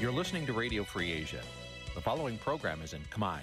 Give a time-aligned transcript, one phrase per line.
[0.00, 1.42] You're listening to Radio Free Asia.
[1.94, 3.40] The following program is in Khmer.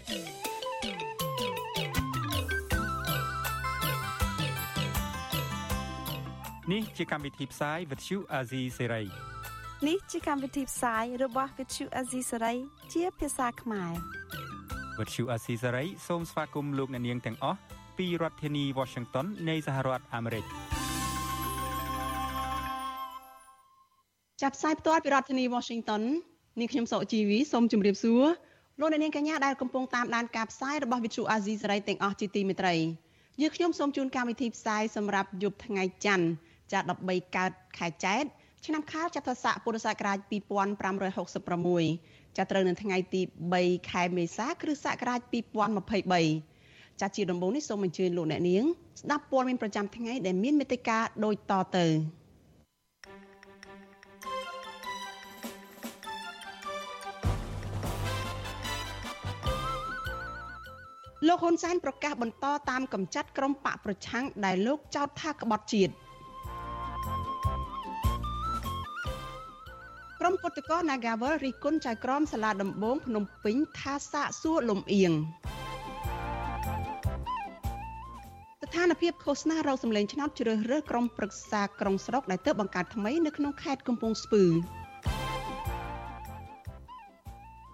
[6.74, 9.06] នេះជាកម្មវិធីផ្សាយ Vuthu Azizi Serai
[9.88, 12.58] នេះជាកម្មវិធីផ្សាយរបស់ Vuthu Azizi Serai
[12.94, 13.94] ជាភាសាខ្មែរ
[14.98, 17.60] Vuthu Azizi Serai សូមស្វាគមន៍លោកអ្នកនាងទាំងអស់
[17.98, 20.46] ពីរដ្ឋធានី Washington នៃសហរដ្ឋអាមេរិក
[24.42, 26.02] ចាប់ផ្សាយផ្ទាល់ពីរដ្ឋធានី Washington
[26.59, 28.23] នាងខ្ញុំសកជីវីសូមជម្រាបសួរ
[28.81, 32.75] លោកអ្នកនាងកញ្ញាដែលកំពុងតាមដានការផ្សាយរបស់ Vuthu Azizi Serai ទាំងអស់ជាទីមេត្រី
[33.41, 36.27] យើងខ្ញុំសូមជូនកម្មវិធីផ្សាយសម្រាប់យប់ថ្ងៃច័ន្ទ
[36.73, 38.25] ចា13កើតខែចែក
[38.67, 43.21] ឆ្នាំខាលចត្វាស័កពុរសករាជ2566ចាប់ត្រូវនៅថ្ងៃទី
[43.57, 45.21] 3ខែមេសាគ្រិស្តសករាជ
[46.31, 48.65] 2023ចាជាដំបូងនេះសូមអញ្ជើញលោកអ្នកនាង
[49.01, 51.87] ស្ដាប់ព័ត៌មានប្រចាំថ្ងៃដែលមានមេត្តាដូចតទៅ
[61.29, 65.93] លោកហ៊ុនសែនប្រកាសបន្តតាមកម្ចាត់ក្រុមបកប្រឆាំងដែលលោកចោទថាក្បត់ជាតិ
[70.21, 75.13] ក្រុមពុតកោ Nagawal រិះគន់ចៅក្រមសាលាដំបងភ្នំពេញថាសាកសួរលំអៀង
[78.63, 84.45] ស្ថានភាពឃោសនារោគសម្លេងឆ្នោតជ្រើសរើសក្រុមប្រឹក្សាក្រុងស្រុកដែលទើបបង្កើតថ្មីនៅក្នុងខេត្តកំពង់ស្ពឺ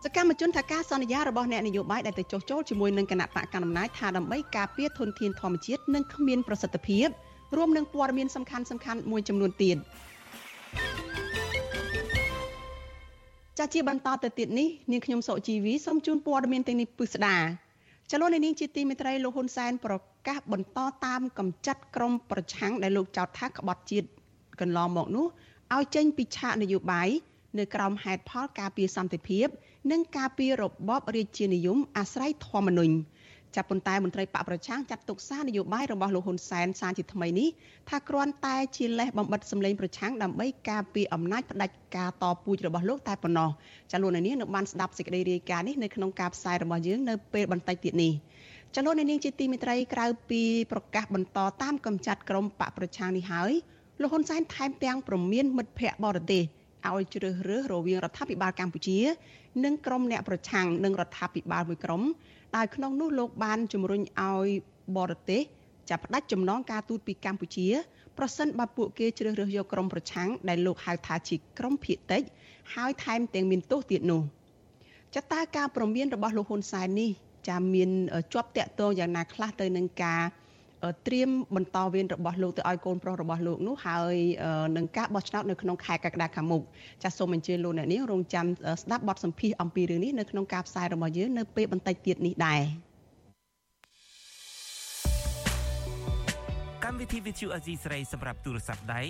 [0.05, 7.09] សកម្មជនថាការសន្យារបស់អ្នកនយោបាយដែលទៅចុះចូលជាមួយនឹងគណៈបកកណ្ដាលអំណាចថាដើម្បីការពារធនធានធម្មជាតិនិងគ្មានប្រសិទ្ធភាព
[7.57, 9.77] រួមនឹងព័ត៌មានសំខាន់សំខាន់មួយចំនួនទៀត
[13.59, 17.39] ចាជាបន្តទៅទៀតនេះនាងខ្ញុំសុជីវីសូមជូនព័ត៌មានទាំងនេះពិស្ដា
[18.11, 19.95] ចលនានាងជាទីមេត្រីលោកហ៊ុនសែនប្រ
[20.27, 24.09] កាសបន្តតាមកម្ចាត់ក្រុមប្រឆាំងដែលលោកចោទថាក្បត់ជាតិ
[24.61, 25.27] កន្លងមកនោះ
[25.75, 27.09] ឲ្យចេញពីឆាកនយោបាយ
[27.59, 29.47] នៅក្រោមហេតុផលការពារសន្តិភាព
[29.91, 32.95] និងការពាររបបរាជានិយមអាស្រ័យធម្មនុញ្ញ
[33.57, 37.49] ចាប់ប៉ុន្តែមន្ត្រីបកប្រឆាំងចាត់ទុកសារនយោបាយរបស់លោកហ៊ុនសែនសារជាថ្មីនេះ
[37.89, 43.51] ថាគ្រាន់តែជាលេសបំបិតសម្លេងប្រឆាំងដើម្បីការពារអំណាចផ្ដាច់ការតពូជរបស់លោកតែប៉ុណ្ណោះ
[43.93, 48.13] ចាលោកនាងនឹងបានស្ដាប់សេចក្តីរាយការណ៍នេះនៅក្នុងការផ្សាយរបស់យើងនៅពេលបន្តិចទៀតនេះ
[48.75, 53.53] ចលនានាងជាទីមេត្រីក្រៅពីប្រកាសបន្តតាមកំចាត់ក្រុមបកប្រឆាំងនេះហើយ
[54.01, 56.43] លោកហ៊ុនសែនថែមទាំងប្រមានមិត្តភ័ក្តិបរទេស
[56.89, 58.99] ឲ្យជ្រើសរើសរវាងរដ្ឋាភិបាលកម្ពុជា
[59.65, 62.03] និងក្រុមអ្នកប្រឆាំងនឹងរដ្ឋាភិបាលមួយក្រុម
[62.57, 64.49] ដោយក្នុងនោះលោកបានជំរុញឲ្យ
[64.97, 65.43] បរទេស
[65.91, 67.69] ចាប់ផ្ដាច់ចំណងការទូតពីកម្ពុជា
[68.19, 72.23] ប្រសិនបើពួកគេជ្រើសរើសយកក្រុមប្រឆាំងដែលលោកហៅថាជាក្រុមភៀកតិច
[72.75, 74.23] ហើយថែមទាំងមានទោសទៀតនោះ
[75.17, 77.11] ចតាការប្រមានរបស់លោកហ៊ុនសែននេះ
[77.49, 77.91] ចាមាន
[78.33, 80.23] ជាប់តាក់ទងយ៉ាងណាខ្លះទៅនឹងការ
[81.07, 84.17] ត្រៀមបន្តវេនរបស់លោកទៅឲ្យកូនប្រុសរបស់លោកនោះហើយ
[84.77, 86.63] នឹងការបោះឆ្នោតនៅក្នុងខែកក្កដាខាងមុខ
[87.03, 88.47] ចាសសូមអញ្ជើញលោកអ្នកនាងរងចាំ
[88.83, 92.63] ស្ដាប់បទសម្ភាសន៍អំពីរឿងនេះនៅក្នុងការផ្សាយរបស់យើងនៅពេលបន្តិចទៀតនេះដែរ
[96.85, 99.03] កម្មវិធី Vithu Azizi ស្រីសម្រាប់ទូរស័ព្ទដៃ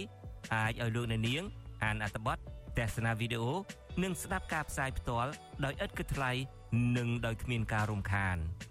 [0.54, 1.42] អាចឲ្យលោកអ្នកនាង
[1.84, 2.38] អានអត្ថបទ
[2.78, 3.52] ទស្សនាវីដេអូ
[4.02, 5.30] និងស្ដាប់ការផ្សាយផ្ទាល់
[5.64, 6.30] ដោយឥតគិតថ្លៃ
[6.96, 8.38] និងដោយគ្មានការរំខាន។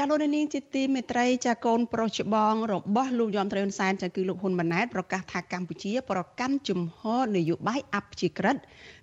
[0.00, 8.56] ចាលោកនាងជាទីមេត្រីចាកូនប្រុសច្បងរបស់លោកយមត្រីហ៊ុនសែនចាគឺលោកហ៊ុនម៉ាណែតប្រកាសថាកម្ពុជា ប្រកាន់ជំហរនយោបាយអព្យាក្រឹត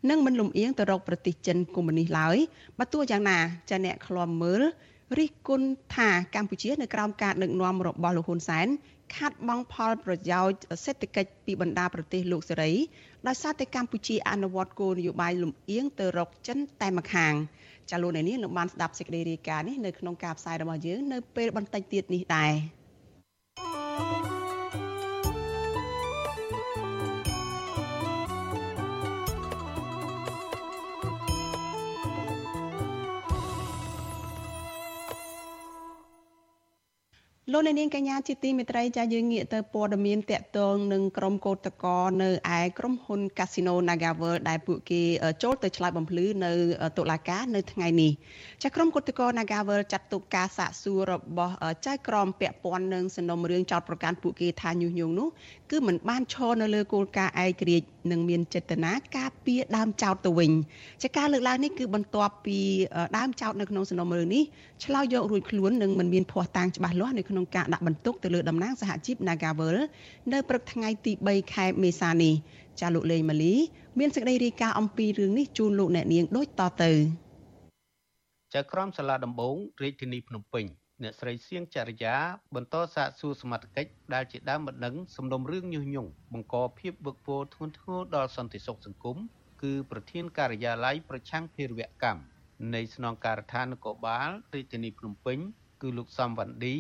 [0.10, 2.38] និងមិនលំអៀងទៅរកប្រទេសចិនកុម្មុយនីសឡើយ
[2.80, 4.62] បើទោះយ៉ាងណាចាអ្នកខ្លាំមើល
[5.20, 8.68] រិះគន់ថាកម្ពុជានៅក្រោមការដឹកនាំរបស់លោកហ៊ុនសែន
[9.16, 12.72] ខាត់បងផលប្រយោជន៍សេដ្ឋកិច្ចពីបណ្ដាប្រទេសលោកសេរី
[13.28, 17.34] ដោយសារតែកម្ពុជាអនុវត្តគោលនយោបាយលំអៀងទៅរកចិនតែម្ខាង។
[17.90, 22.54] ចាលោកអ្នកនាងនឹងបានស្ដាប់សេចក្តីរាយការណ៍នេះនៅក្នុងការផ្សាយរបស់យើងនៅពេលបន្តិចទៀតនេះដែរ
[37.52, 45.02] លោកអ្នកនាងកញ្ញាជាទីមេត្រីចាយើងងាកទៅព័ត៌មានតកតងនឹងក្រុមកោតកោនៅឯក្រុមហ៊ុន Casino NagaWorld ដែលពួកគេ
[45.44, 46.52] ចូលទៅឆ្លើយបំភ្លឺនៅ
[46.98, 48.12] តុលាការនៅថ្ងៃនេះ
[48.64, 51.56] ចាក្រុមកោតកោ NagaWorld ចាត់ទុកការសាកសួររបស់
[51.86, 55.28] ចៅក្រមពាក់ព័ន្ធនឹងសំណុំរឿងចោតប្រកាន់ពួកគេថាញុះញង់នោះ
[55.72, 60.52] គឺមិនបានឈរនៅលើគោលការណ៍ឯករាជ្យនិងមានចេតនាការពារដើមចោតទៅវិញ
[61.04, 62.58] ចាការលើកឡើងនេះគឺបន្ទាប់ពី
[63.18, 64.44] ដើមចោតនៅក្នុងសំណុំរឿងនេះ
[64.86, 69.78] ឆ្លោយយករួចខ្លួននិងមិនមានភ័ស្តុតាងច្បាស់លាស់នៅក្នុងការដាក់បន្ទុកទៅលើតំណាងសហជីព Nagavel
[70.34, 72.34] នៅព្រឹកថ្ងៃទី3ខែមេសានេះ
[72.80, 73.54] ចាលោកលេងម៉ាលី
[74.00, 76.92] មានសេចក្តីរាយការណ៍អំពីរឿងនេះជូនលោកអ្នកនាងដូចតទៅ
[78.54, 80.66] ចៅក្រមសាលាដំបងរាជធានីភ្នំពេញ
[81.04, 82.16] អ្នកស្រីសៀងចរិយា
[82.56, 89.18] បន្តសាកសួរសមត្ថកិច្ចដែលជាដើមបណ្ដឹងសំណុំរឿងញុះញង់បង្កភាពវឹកវរធ្ងន់ធ្ងរដល់សន្តិសុខសង្គម
[89.62, 92.22] គឺប្រធានការិយាល័យប្រឆាំងភេរវកម្ម
[92.76, 95.38] នៃស្នងការដ្ឋាននគរបាលរាជធានីភ្នំពេញ
[95.86, 96.76] គឺលោកសំវណ្ឌី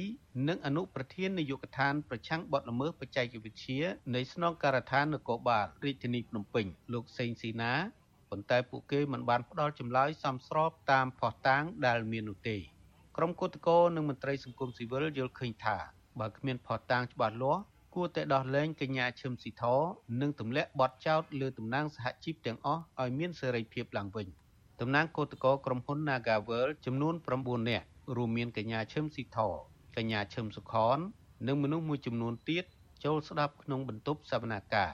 [0.47, 3.79] និងអនុប្រធាននាយកដ្ឋានប្រឆាំងបទល្មើសបច្ចេកវិទ្យា
[4.15, 7.73] នៃស្នងការដ្ឋាននគរបាលរាជធានីភ្នំពេញលោកសេងស៊ីណា
[8.29, 12.57] ប៉ុន្តែពួកគេមិនបានផ្ដល់ចម្លើយសមស្របតាមផុសតាងដែលមាននោះទេ
[13.17, 15.77] ក្រុមគឧតកោនិងមន្ត្រីសង្គមស៊ីវិលយល់ឃើញថា
[16.19, 17.61] បើគ្មានផុសតាងច្បាស់លាស់
[17.95, 19.63] គួរតែដោះលែងកញ្ញាឈឹមស៊ីធ
[20.21, 24.27] និងទម្លាក់បទចោទលើតំណាងសហជីពទាំងអស់ឲ្យមានសេរីភាពឡើងវិញ
[24.81, 29.39] តំណាងគឧតកោក្រុមហ៊ុន Nagavel ចំនួន9នាក់ រួមមានកញ្ញាឈឹមស៊ីធ
[29.97, 30.99] កញ្ញាឈឹមសុខន
[31.47, 32.65] និងមនុស្សមួយចំនួនទៀត
[33.05, 34.93] ចូលស្ដាប់ក្នុងបន្ទប់សវនាការ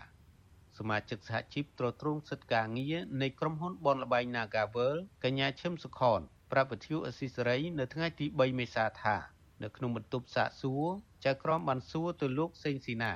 [0.77, 6.19] សមាជិកសហជីពត្រួតត្រងសិទ្ធិការងារនៃក្រុមហ៊ុនបនលបែង Nagavel កញ្ញាឈឹមសុខន
[6.51, 9.15] ប្រាប់វិទ្យុអស៊ីសេរីនៅថ្ងៃទី3មេសាថា
[9.63, 10.85] នៅក្នុងបន្ទប់សាកសួរ
[11.25, 13.13] ចៅក្រមបានសួរទៅលោកសេងស៊ីណា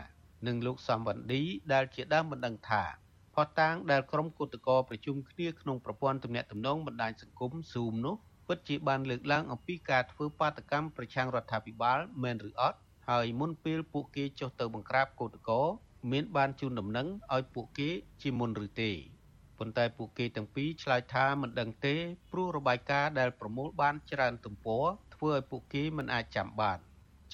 [0.48, 1.44] និងលោកសំវណ្ឌី
[1.74, 2.84] ដែលជាដើមបណ្ដឹងថា
[3.36, 8.16] ផតតាងដែលក្រុមគឧតកោប្រជុំគ្នាក្នុងប្រព័ន្ធទំនាក់ទំនងបណ្ដាញសង្គម Zoom នោះ
[8.48, 12.78] ពិតជាបានលើកឡើងអំពីការធ្វើបាតកម្មប្រឆាំងរដ្ឋាភិបាលមែនឬអត់
[13.10, 15.62] ហើយមុនពេលពួកគេចុះទៅបង្ក្រាបគឧតកោ
[16.12, 17.90] មានបានជូនដំណឹងឲ្យពួកគេ
[18.22, 18.92] ជាមុនឬទេ
[19.60, 21.96] ប៉ុន្តែពួកគេទាំងពីរឆ្លើយថាមិនដឹងទេ
[22.32, 26.80] ព្រោះរបាយការណ៍ដែលប្រមូលបានច្រើនទំព័រធ្វើឲ្យពួកគេមិនអាចចាំបាន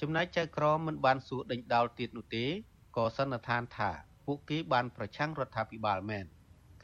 [0.00, 2.46] ចំណែកចៅក្រមមិនបានសួរដេញដោលទៀតនោះទេ
[2.96, 3.90] ក៏សន្និដ្ឋានថា
[4.26, 6.26] ពួកគេបានប្រឆាំងរដ្ឋាភិបាលមែន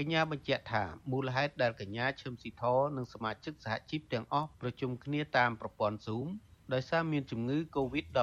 [0.01, 2.65] កញ្ញាបញ្ជាក់ថាមូលហេតុដែលកញ្ញាឈឹមស៊ីធ
[2.97, 6.29] និងសមាជិកសហជីពទាំងអស់ប្រជុំគ្នាតាមប្រព័ន្ធ Zoom
[6.73, 8.17] ដោយសារមានជំងឺ Covid-19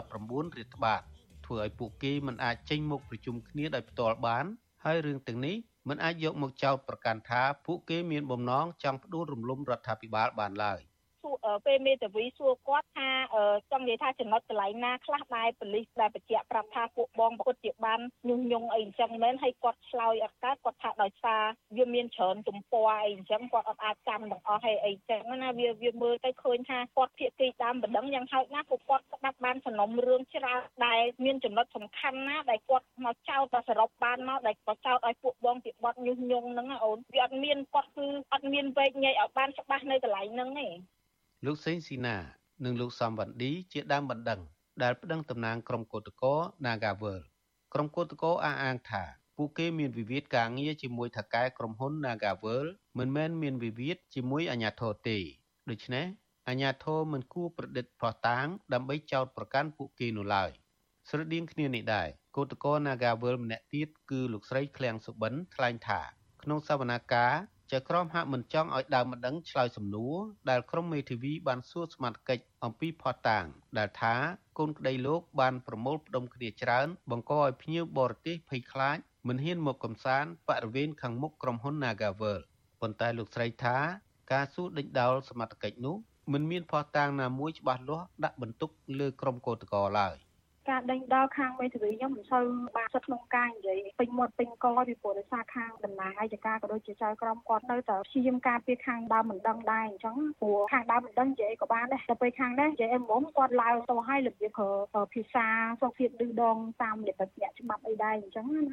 [0.58, 1.02] រាតត្បាត
[1.46, 4.46] ធ្វើឲ្យពួកគេមិនអាចចេញមុខប្រជុំគ្នាដោយផ្ទាល់បាន
[4.86, 5.56] ហើយរឿងទាំងនេះ
[5.90, 10.80] មិនអាចយកមកចោទប្រកាន់ថាពួកគេមានបំណងចង់ផ្ដួលរំលំរដ្ឋាភិបាលបានឡើយ។
[11.66, 13.10] ពេលមេតាវីសួរគាត់ថា
[13.72, 18.00] ចង់និយាយថាចំណុចកន្លែងណាខ្លះដែលប៉ូលីសដែលបញ្ជាក់ប្រាប់ថាពួកបងប្រកួតជាបាន
[18.30, 21.44] ញុះញង់អីអញ្ចឹងមែនហើយគាត់ឆ្លើយអត់កើតគាត់ថាដោយសារ
[21.78, 40.68] វាមានច្រើនទំព័រអីអញ្ចឹងគាត់អត់អាចចាំទាំងអស់ហើយអីអញ្ចឹងណាវាវាមើលទៅឃើញថាគាត់ភាគីតាមបណ្ដឹងយ៉ាងហោចណាស់ពួកគាត់ស្ដាប់បានសំណុំរឿងច្រើនដែលមានចំណុចសំខាន់ណាដែលគាត់មកចោទតែសរុបបានមកដែលគាត់ចោទឲ្យពួកបងជាបត់ញុះញង់ហ្នឹងអូនវាអត់មានគាត់គឺអត់មានវែកញែកឲ្យបានច្បាស់នៅកន្លែងហ្នឹងទេ
[41.44, 42.18] លោកសេងស៊ីណា
[42.64, 44.42] និងលោកសំវណ្ឌីជាដើមបណ្ដឹង
[44.84, 46.36] ដែលប្តឹងតំណាងក្រុមកោតក្រ
[46.66, 47.20] Nagavel
[47.74, 49.04] ក្រុមកោតក្រអះអាងថា
[49.38, 52.66] ពួកគេមានវិវាទការងារជាមួយថៅកែក្រុមហ៊ុន Nagavel
[52.98, 55.18] មិនមែនមានវិវាទជាមួយអាជ្ញាធរទេ
[55.70, 56.06] ដូច្នេះ
[56.48, 60.52] អាជ្ញាធរមិនគួរប្រឌិតផ្ោះតាង ដើម្បីចោទប្រកាន់ពួកគេនោះឡើយ
[61.10, 66.02] ស្រដៀងគ្នានេះដែរកោតក្រ Nagavel ម្នាក់ទៀតគឺលោកស្រីឃ្លាំងសុបិនថ្លែងថា
[66.44, 70.18] ក្នុងសវនកម្ម ចៅក្រមហាក់មិនចង់ឲ្យដើមម្ដងឆ្លើយសំណួរ
[70.50, 73.46] ដែលក្រុមមេធាវីបានសួរសមត្ថកិច្ចអំពីផតតាង
[73.78, 74.16] ដែលថា
[74.58, 82.40] កូនក្តីលោកបានប្រមូលផ្ដុំគ្នាច្រើន បង្កឲ្យភ្ញៀវបរទេសភ័យខ្លាចមិនហ៊ានមកកំសាន្តបរិវេណខាងមុខក្រុមហ៊ុន Nagavel
[82.82, 83.78] ប៉ុន្តែលោកស្រីថា
[84.32, 85.96] ការសួរដេញដោលសមត្ថកិច្ចនោះ
[86.34, 88.70] មិនមានផុសតាងណាមួយច្បាស់លាស់ដាក់បន្ទុក
[89.00, 90.16] លើក្រុមកោតក្រឡើយ
[90.70, 92.46] ការដេញដោលខាងមេធាវីខ្ញុំមិនសូវ
[92.78, 105.48] បានសិទ្ធក្នុងការនិយាយពេញមាត់ពេញកពីព្រោះដោយសារខាងតំណាងអាយកាក៏ដូចជាចៅក្រមគាត់នៅតែព្យាយាមការពារខាងដើមមិនដឹងដែរអញ្ចឹងព្រោះខាងដើមមិនដឹងនិយាយក៏បានដែរតែពេលខាងនេះនិយាយអីមុំគាត់ឡើងទៅឲ្យរបៀបប្រើភាសា
[105.82, 108.64] សុខភាពឌឺដងតាមលក្ខណៈច្បាប់អីដែរអញ្ចឹងណា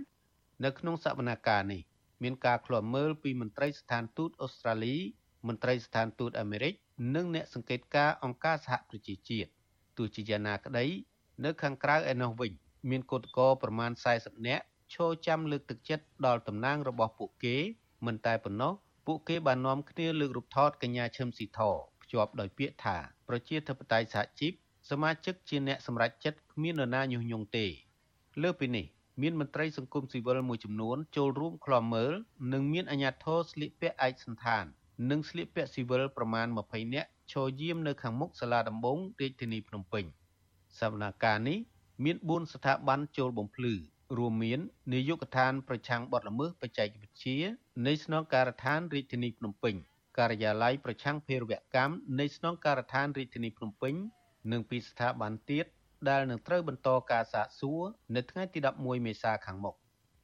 [0.64, 1.82] នៅក្នុងសវនកម្មនេះ
[2.22, 4.96] មានការឃ្លាំមើលពីមន្ត្រីស្ថានទូតអូស្ត្រាលី
[5.49, 6.75] មន្ត្រីស្ថានទូតអាមេរិក
[7.14, 9.50] និងអ្នកសង្កេតការណ៍អង្គការសហប្រជាជាតិ
[9.99, 10.87] ទោះជាយ៉ាងណាក្តី
[11.44, 12.52] នៅខាងក្រៅឯនោះវិញ
[12.90, 17.56] មានកូតកោប្រមាណ40នាក់ឈរចាំលើកទឹកចិត្តដល់តំណាងរបស់ពួកគេ
[18.06, 18.72] មិនតែប៉ុណ្ណោះ
[19.06, 21.60] ពួកគេបាននាំគ្នាលើករូបថតកញ្ញាឈឹមស៊ីធ
[22.02, 22.96] ភ្ជាប់ដោយពាក្យថា
[23.28, 24.52] ប្រជាធិបតេយ្យសហជីព
[24.90, 27.66] សមាជិកជាអ្នកសម្រេចចិត្តគ្មាននរណាញុះញង់ទេ
[28.42, 28.86] លើពីនេះ
[29.22, 32.12] មានមន្ត្រីសង្គមស៊ីវិលមួយចំនួនចូលរួមក្លំមើល
[32.52, 34.64] និងមានអាជ្ញាធរស្លៀកពាក់ឯកសណ្ឋាន
[35.10, 40.04] និងស្លៀកពាក់ស៊ីវិលប្រមាណ20នាក់ឈរយាមនៅខាងមុខសាលាដំបងរាជធានីភ្នំពេញ
[40.81, 41.59] សវនកម្មនេះ
[42.05, 43.75] មាន4ស្ថាប័នចូលបំភ្លឺ
[44.19, 44.61] រួមមាន
[44.93, 47.38] នាយកដ្ឋានប្រឆាំងបទល្មើសបច្ចេកវិទ្យា
[47.87, 49.75] នៃស្នងការដ្ឋានរាជធានីភ្នំពេញ
[50.19, 53.95] ការិយាល័យប្រឆាំងភេរវកម្មនៃស្នងការដ្ឋានរាជធានីភ្នំពេញ
[54.52, 55.67] និងពីស្ថាប័នទៀត
[56.09, 57.83] ដែលនឹងត្រូវបន្តការសាកសួរ
[58.17, 59.75] នៅថ្ងៃទី11មេសាខាងមុខ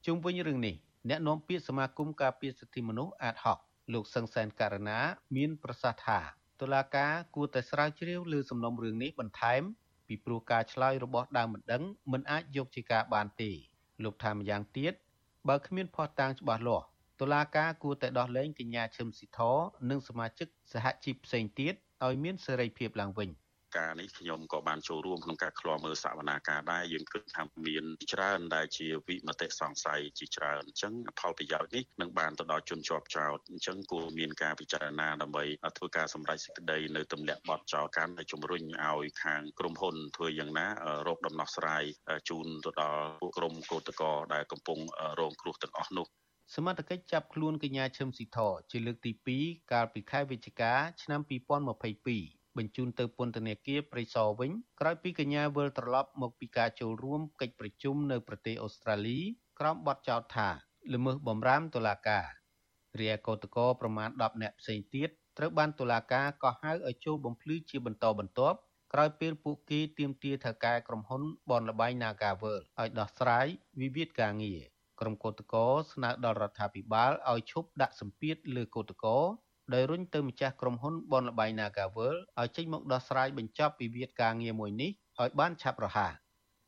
[0.05, 0.75] ជុំវិញរឿងនេះ
[1.09, 3.57] អ្នកនាំពាក្យសមាគមការពារសិទ្ធិមនុស្សអាតហុក
[3.93, 4.99] លោកសង្សានករណា
[5.35, 6.19] មាន ប្រសាសន៍ថា
[6.61, 9.63] តុលាការគួរតែស្រាវជ្រាវលើសំណុំរឿងនេះបន្ថែម
[10.09, 13.51] ពីព្រោះការឆ្លើយរបស់ដើមមិនដឹងមិនអាចយកជាការបានទេ
[14.03, 14.93] លោកថាម្យ៉ាងទៀត
[15.47, 16.85] បើគ្មានភស្តុតាងច្បាស់លាស់
[17.19, 19.39] តុលាការគួរតែដោះលែងកញ្ញាឈឹមស៊ីធ
[19.89, 21.73] និងសមាជិកសហជីពផ្សេងទៀត
[22.05, 23.29] ឲ្យមានសេរីភាពឡើងវិញ។
[23.77, 27.83] ការនេះខ្ញុំក៏បានចូលរួមក្នុងការឃ្លាំមើលសវនាការដែរយើងគិតថាមាន
[28.13, 35.43] ច្រើនដែលជាវិមតិសង្ស័យជាច្រើនអញ្ចឹងផលប្រយោជន៍នេះនឹងបានទៅដល់ជនជាប់ចោតអញ្ចឹងគួរមានការពិចារណាដើម្បី
[35.77, 40.67] ធ្វើការសម្រេចសេចក្តីនៅទម្លាក់បទចោលកម្មដែលជំរុញឲ្យខាងក្រុមហ៊ុនធ្វើយ៉ាងណា
[41.07, 41.83] រកដំណោះស្រាយ
[42.29, 44.79] ជូនទៅដល់ពួកក្រុមកោតក្រដែលកំពុង
[45.19, 46.07] រងគ្រោះទាំងអស់នោះ
[46.55, 48.39] សមត្ថកិច្ចចាប់ខ្លួនកញ្ញាឈឹមស៊ីធ
[48.71, 49.11] ជាលើកទី
[49.41, 59.19] 2កាលពីខែវិច្ឆិកាឆ្នាំ2022 បញ្ជូនទៅពន្ធនាគារព្រៃសរវិញក្រោយពីកញ្ញាវិលត្រឡប់មកពីការចូលរួមកិច្ចប្រជុំនៅប្រទេសអូស្ត្រាលី
[59.59, 60.49] ក្រោមបទចោទថា
[60.93, 62.25] ល្មើសបំរាមតុលាការ
[62.99, 68.57] រាយកោតក្រប្រមាណ10នាក់ផ្សេងទៀតត្រូវបានតុលាការកោះហៅឲ្យចូលបំភ្លឺជាបន្តបន្ទាប់
[68.93, 73.47] ក្រោយពេលពួកគេទាមទារថៅកែក្រុមហ៊ុនបនលបៃ Nagavel ឲ្យដោះស្រាយ
[73.79, 74.61] វិវាទការងារ
[74.99, 75.61] ក្រុមកោតក្រ
[75.93, 79.17] ស្នើដល់រដ្ឋាភិបាលឲ្យឈប់ដាក់សម្ពាធលើកោតក្រ
[79.73, 86.11] ដោយរុញទៅម្ចាស់ក្រុមហ៊ុនបនលបៃ Nagavel ឲ្យចេញមកដោះស្រាយបញ្ចប់វិវាទការងារមួយនេះឲ្យបានឆាប់រហ័ស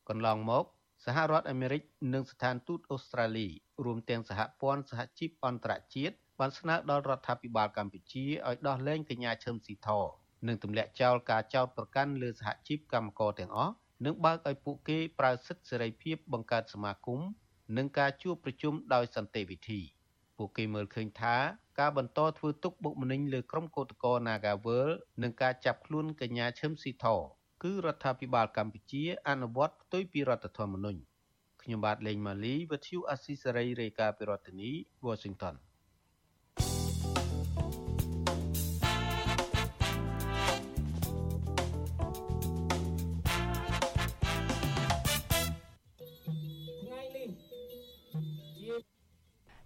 [0.10, 0.66] កន្លងមក
[1.06, 1.82] សហរដ្ឋអាមេរិក
[2.14, 3.48] និងស្ថានទូតអូស្ត្រាលី
[3.86, 9.90] រួមទាំងសហព័ន្ធសហជីពអន្តរជាតិបានស្នើដល់រដ្ឋាភិបាលកម្ពុជាឲ្យដោះលែងកញ្ញាឈឹមស៊ីធ
[10.48, 13.74] និងទម្លាក់ចោលការចោទប្រកាន់លើសហជីពកម្មករទាំងអស់
[14.06, 17.20] និងបើកឲ្យពួកគេប្រើសិទ្ធិសេរីភាពបង្កើតសមាគម
[17.78, 19.82] និងការជួបប្រជុំដោយសន្តិវិធី។
[20.38, 21.36] ពួកគេមើលឃើញថា
[21.80, 24.90] ការបន្តធ្វើទុកបុកម្នេញលើក្រុមកោតក្រ Nagawal
[25.22, 27.06] និងការចាប់ខ្លួនកញ្ញាឈឹមស៊ីធ
[27.64, 31.00] គឺរដ្ឋាភិបាលកម្ពុជាអនុវត្តផ្ទុយពីរដ្ឋធម្មនុញ្ញ
[31.62, 34.72] ខ្ញុំបាទលេងម៉ាលីវិទ្យុអស៊ីសេរីរាយការណ៍ពីរដ្ឋធានី
[35.08, 35.56] Washington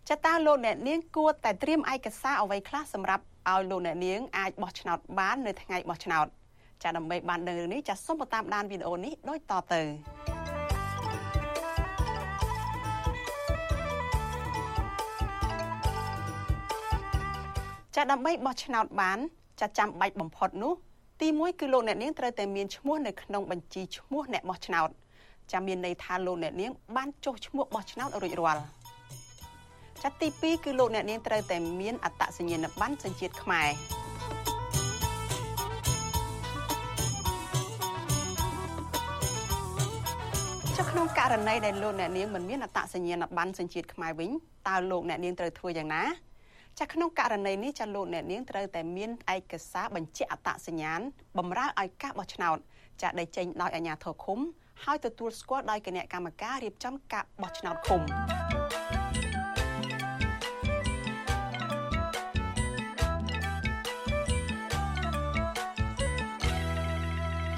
[0.10, 6.28] ចាតើលោកអ្នកនាងគួរតែត្រៀមឯកសារអ្វីខ្លះសម្រាប់ឲ្យលោកអ្នកនាងអាចបោះឆ្នោតបាននៅថ្ងៃបោះឆ្នោត
[6.84, 9.82] ចាដើម្បីបានដឹងរឿងនេះចាសូមតាមដានវីដេអូនេះដូចតទៅ
[17.96, 19.20] ចាដើម្បីបោះឆ្នោតបាន
[19.62, 20.74] ចាចាំបាច់បំផុតនោះ
[21.22, 24.90] ទី1គឺលោកអ្នកនាងត្រូវតែមានឈ្មោះនៅក្នុងបញ្ជីឈ្មោះអ្នកបោះឆ្នោត
[25.52, 28.64] ចាំមានន័យថាលោកអ្នកនាងបានចុះឈ្មោះបោះឆ្នោតរួចរាល់
[30.08, 33.70] ចាត់ទី2គឺលោកអ្នកនាងត្រូវតែមានអត្តសញ្ញាណប័ណ្ណសញ្ជាតិខ្មែរ
[40.78, 44.32] ចុះក្នុងករណីដែលលោកអ្នកនាងមិនមានអត្តសញ្ញាណប័ណ្ណសញ្ជាតិខ្មែរវិញ
[44.68, 46.04] តើលោកអ្នកនាងត្រូវធ្វើយ៉ាងណា
[46.80, 51.00] ចាក្នុងករណីនេះចាលោកអ្នកនាងត្រូវតែមានឯកសារបញ្ជាក់អត្តសញ្ញាណ
[51.38, 52.58] បម្រើឲ្យការបោះឆ្នោត
[53.02, 54.40] ចាដែលចេញដោយអាជ្ញាធរឃុំ
[54.84, 58.45] ហើយទទួលស្គាល់ដោយគណៈកម្មការរៀបចំការបោះឆ្នោតឃុំ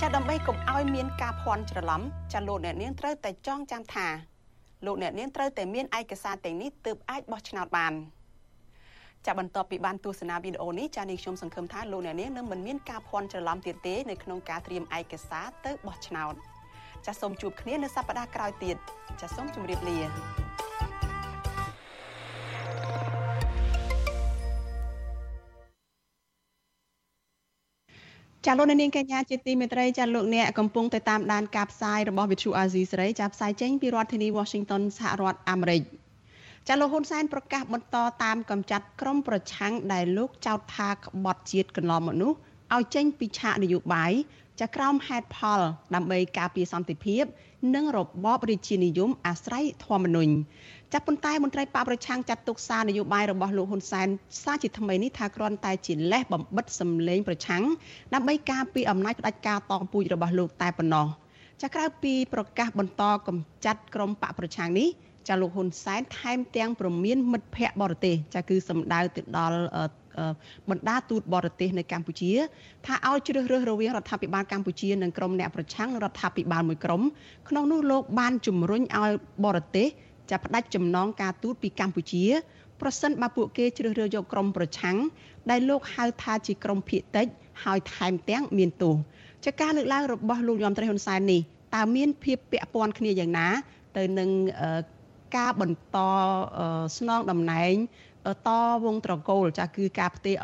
[0.08, 2.02] ចាដើម្បីកុំឲ្យមានការភ័ន្តច្រឡំ
[2.34, 4.08] ចាលោកអ្នកនាងត្រូវតែចងចាំថា
[4.86, 7.94] លោកអ្នកនាងត្រូវតែមានឯកសារទាំងនេះទើបអាចបោះឆ្នោតបាន
[9.26, 16.34] ចាបន្ទាប់ពីបានទស្សនាវីដេអូនេះចានេះខ្ញុំសង្ឃឹមថាលោកអ្នកនាងនឹងមិនមានការភ័ន្តច្រឡំទៀតទេនៅក្នុងការត្រៀមឯកសារទៅបោះឆ្នោត
[17.06, 18.78] ចាសូមជួបគ្នានៅសប្តាហ៍ក្រោយទៀត
[19.22, 19.98] ចាសូមជម្រាបលា
[28.50, 35.82] ចាលោកនាងកញ្ញាជាទីមេត្រីចាលោកអ្នកកំពុងតែតាមដានការផ្សាយរបស់ Vithu Azizi សេរីចាផ្សាយចេញពីរដ្ឋធានី Washington សហរដ្ឋអាមេរិក
[36.68, 42.32] ចាលោកហ៊ុនសែនប្រកាសបន្តតាមកំចាត់ក្រមប្រឆាំងដែលលោកចោទថាក្បត់ជាតិកន្លងមកនោះ
[42.76, 44.12] ឲ្យចេញពីឆាកនយោបាយ
[44.62, 45.62] ចាក្រោមហេតុផល
[45.96, 47.24] ដើម្បីការពារសន្តិភាព
[47.76, 50.34] និងរបបរាជានិយមអាស្រ័យធម្មនុញ្ញ
[50.94, 54.08] ចាប់ប៉ុន្តែមន្ត្រីបកប្រឆាំងចាត់ទុកសារនយោបាយរបស់លោកហ៊ុនសែន
[54.44, 57.64] សារជាថ្មីនេះថាគ្រាន់តែជាលេសបំបិតសម្លេងប្រឆាំង
[58.14, 61.08] ដើម្បីការពារអំណាចផ្ដាច់ការតងពូជរបស់លោកតែប៉ុណ្ណោះ
[61.62, 64.88] ចាក្រៅពីប្រកាសបន្តកំចាត់ក្រុមបកប្រឆាំងនេះ
[65.28, 69.60] ចាលោកហ៊ុនសែនថែមទាំងប្រមានមិត្តភ័ក្តិបរទេសចាគឺសម្ដៅទៅដល់
[70.70, 72.32] បណ្ដាទូតបរទេសនៅកម្ពុជា
[72.86, 77.02] ថាឲ្យជ្រើសរើសរវាងរដ្ឋាភិបាលកម្ពុជានិងក្រុមអ្នកប្រឆាំងនិងរដ្ឋាភិបាលមួយក្រុម
[77.50, 79.12] ក្នុងនោះលោកបានជំរុញឲ្យ
[79.46, 79.88] បរទេស
[80.32, 82.24] ចាប់ផ្ដាច់ចំណងការទូតពីកម្ពុជា
[82.82, 84.98] ប្រសិនបើពួកគេជ្រើសរើសយកក្រុមប្រឆាំង
[85.50, 87.28] ដែលលោកហៅថាជាក្រុមភៀកតិច
[87.64, 88.96] ហើយថែមទាំងមានទោស
[89.46, 91.42] ចាការលើកឡើងរបស់លោកយមត្រីហ៊ុនសែននេះ
[91.76, 93.48] តើមានភាពពាក់ព័ន្ធគ្នាយ៉ាងណា
[93.98, 94.30] ទៅនឹង
[95.38, 95.98] ការបន្ត
[96.98, 97.74] ស្នងតំណែង
[98.48, 98.50] ត
[98.86, 100.36] វងត្រកូលចាគឺការផ្ទេរ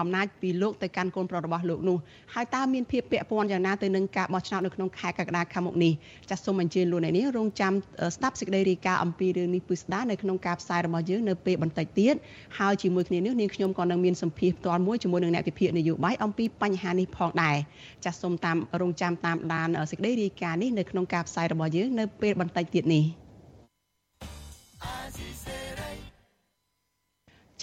[0.00, 1.98] អំណាចពីលោកទៅកាន់កូនប្រុសរបស់លោកនោះ
[2.34, 5.92] ហើយតើមានភាពពាក់ព័ន្ធយ៉ាងណាទៅនឹងការបោះឆ្នោតនៅក្នុងខែកក្កដាខាងមុខនេះ
[6.30, 7.72] ចាសសូមអញ្ជើញលោកអ្នកនាងរងចាំ
[8.16, 12.14] ស្ដាប់សេចក្តីរាយការណ៍អំពីរឿងនេះពិស្ដានៅក្នុងការផ្សាយរបស់យើងនៅពេលបន្តិចទៀត
[12.58, 17.56] ហើយជាមួយគ្នានេះនាងខ្ញុំក៏នឹងមានសម្ភារផ្ទាល់មួយជាមួយនឹងអ្នកវិភាគនយោបាយអំពីបញ្ហានេះផងដែរ
[18.04, 23.04] ចាសសូមតាមរងចាំតាមដានសេចក្តីរាយការណ៍នេះនៅក្នុងការផ្សាយរបស់យើងនៅពេលបន្តិចទៀតនេះ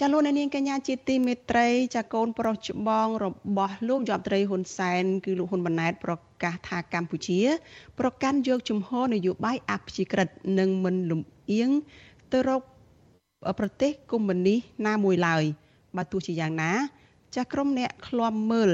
[0.02, 3.26] ចាលោកអ្នកនាងកញ្ញាជាទីមេត្រីចាកូនប្រុសច្បងរ
[3.56, 7.40] បស់លោកយមត្រីហ៊ុនសែនគឺលោកហ៊ុនម៉ាណែតប្រកាសថាកម្ពុជា
[7.98, 10.28] ប្រកាន់យកជំហរនយោបាយអព្យាក្រឹត
[10.58, 11.20] និងមិនលំ
[11.52, 11.70] អៀង
[12.32, 12.62] ទៅរក
[13.58, 15.44] ប្រទេសកុម្មុយនីសណាមួយឡើយ
[15.96, 16.72] បើទោះជាយ៉ាងណា
[17.36, 18.70] ចាក្រុមអ្នកឃ្លាំមើល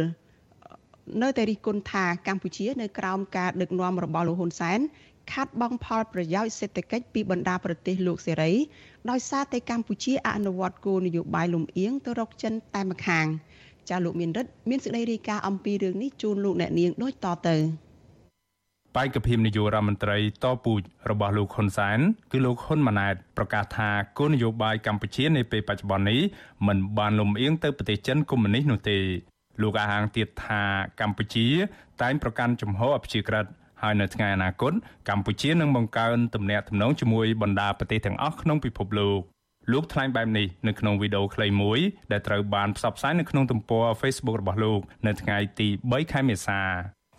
[1.22, 4.78] នៅតែរិះគន់ថាកម្ពុជា នៅក្រោមការដឹកនាំរបស់លោកហ៊ុនសែន
[5.32, 8.52] ខាត់បងផលប្រយោជន៍សេដ្ឋកិច្ចពីបណ្ដាប្រទេសលោកសេរី
[9.10, 13.26] ដោយសារតែកម្ពុជាអនុវត្តគោលនយោបាយលំអៀងទៅរកចិនតែម្ខាង
[13.88, 17.56] ចាលោកមានរិទ្ធមានសេចក្តីរាយការណ៍អំពីរឿងនេះជូនលោកអ្នកនាងដូចតទៅ
[18.96, 20.80] បេក្ខភាពនាយករដ្ឋមន្ត្រីតពូជ
[21.10, 21.98] របស់លោកហ៊ុនសែន
[22.32, 26.20] គឺលោកហ៊ុនម៉ាណែតប្រកាសថាគោលនយោបាយកម្ពុជានាពេលបច្ចុប្បន្ននេះ
[26.66, 28.98] មិនបានលំអៀងទៅប្រទេសចិនកុម្មុយនីសនោះទេ
[29.62, 30.62] លោកអះអាងទៀតថា
[31.00, 31.46] កម្ពុជា
[32.02, 33.46] តែងប្រកាន់ជំហរអព្យាក្រឹត
[33.82, 34.72] ហើយនៅថ្ងៃអនាគត
[35.08, 39.20] កម្ពុជានឹងបង្កើនទំនាក់ទំនងជាមួយបណ្ដាប្រទេសទាំងអស់ក្នុងពិភពលោក
[39.72, 41.80] លោកថ្លែងបែបនេះនៅក្នុងវីដេអូខ្លីមួយ
[42.12, 46.60] ដែលត្រូវបានផ្សព្វផ្សាយនៅក្នុងទំព័រ Facebook របស់លោក នៅថ្ងៃទី3ខែមេសា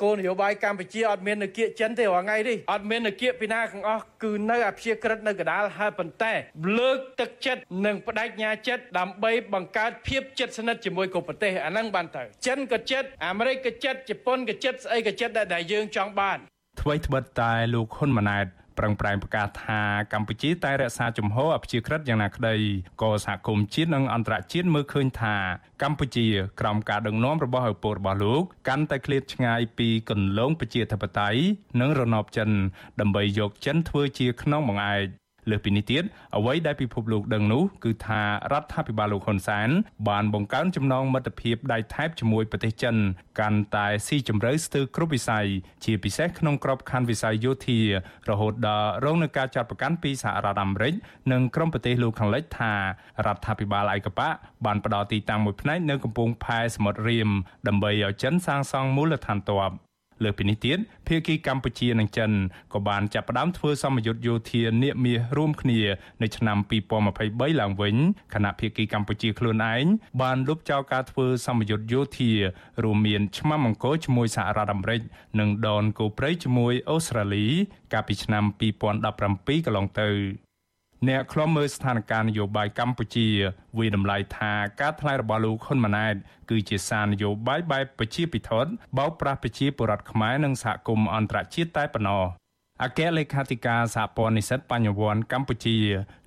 [0.01, 6.34] គោលនយោបាយកម្ពុជាអត់មាននៅគៀកចិនទេរាល់ថ្ងៃនេះអត់មាននៅគៀកពីណាទាំងអស់គឺនៅអព្យាក្រឹតនៅកដាលហើយប៉ុន្តែ
[6.77, 16.38] លើកទឹកចិត្តនិងបដិញ្ញាចិត្តដើម្បីបង្កើតភាពជិតស្និទ្ធជាមួយគ្រប់ប្រទេសអាហ្នឹងបានទៅចិនក៏ចិត្តអាមេរិកក៏ចិត្តជប៉ុនក៏ចិត្តស្អីក៏ចិត្តដែលយើងចង់បាន
[16.82, 18.48] អ្វីត្បិតតែលោកហ៊ុនម៉ាណែត
[18.80, 19.82] ប្រឹងប្រែងប្រកាសថា
[20.13, 22.56] កម្ពុជាតែរក្សាជំហរអព្យាក្រឹតយ៉ាងណាក្តី
[23.02, 25.36] ក៏សហគមន៍ជាតិនិងអន្តរជាតិមើលឃើញថា
[25.84, 26.28] កម្ពុជា
[26.60, 31.40] ក្រោមការដឹកនាំរបស់ឪពុករបស់លោកកាន់តែឃ្លាតឆ្ងាយពីគន្លងប្រជាធិបតេយ្យ
[31.82, 32.50] និងរណបចិន
[33.00, 35.08] ដើម្បីយកចិនធ្វើជាខ្នងបង្អែក
[35.51, 36.03] លើសពីនេះទៀត
[36.38, 39.69] អ្វីដែលពិភពលោកដឹងនោះគឺថារដ្ឋាភិបាលលោកហ៊ុនសែន
[40.10, 42.95] បានបង្កើនចំណងមិត្តភាពដៃថែបជាមួយប្រទេសចិន
[43.39, 45.45] កាន់តែស៊ីជម្រៅស្ទើរគ្រប់វិស័យ
[45.86, 47.79] ជាពិសេសក្នុងក្របខ័ណ្ឌវិស័យយោធា
[48.29, 50.93] រហូតដល់រងនឹងការចាត់បង្កាន់ពីសហរដ្ឋអាមេរិក
[51.31, 52.73] និងក្រុមប្រទេសលោកខាងលិចថា
[53.25, 54.29] រដ្ឋាភិបាលឯកបៈ
[54.65, 57.29] បានផ្ដល់ទីតាំងមួយផ្នែកនៅកំពង់ផែសមុទ្ររៀម
[57.67, 59.71] ដើម្បីឲ្យចិនសាងសង់មូលដ្ឋានទ័ព
[60.23, 60.77] លើពីនេះទៀត
[61.08, 62.32] ភាគីកម្ពុជានិងចិន
[62.73, 65.80] ក៏បានចាប់ផ្ដើមធ្វើសម្ពយុទ្ធយោធានាមាសរួមគ្នា
[66.21, 66.58] នៅឆ្នាំ
[67.10, 67.95] 2023ឡើងវិញ
[68.34, 69.86] ខណៈភាគីកម្ពុជាខ្លួនឯង
[70.21, 72.32] បានលុបចោលការធ្វើសម្ពយុទ្ធយោធា
[72.84, 75.01] រួមមានឆ្មាំអង្គរជាមួយសហរដ្ឋអាមេរិក
[75.39, 77.45] និងដនគោព្រៃជាមួយអូស្ត្រាលី
[77.93, 78.43] កាលពីឆ្នាំ
[79.10, 80.46] 2017កន្លងទៅ
[81.05, 83.27] អ្នកខ្លំមើលស្ថានភាពនយោបាយកម្ពុជា
[83.77, 86.15] វិតម្លៃថាការថ្លែងរបស់លោកហ៊ុនម៉ាណែត
[86.49, 88.51] គឺជាសារនយោបាយបែបប្រជាពិធ
[88.97, 92.25] បោកប្រាស់ប្រជាពលរដ្ឋខ្មែរនិងសហគមន៍អន្តរជាតិតែប៉ុណ្ណោះ
[92.83, 95.77] អគ្គលេខាធិការសហព័ន្ធនិស្សិតបញ្ញវន្តកម្ពុជា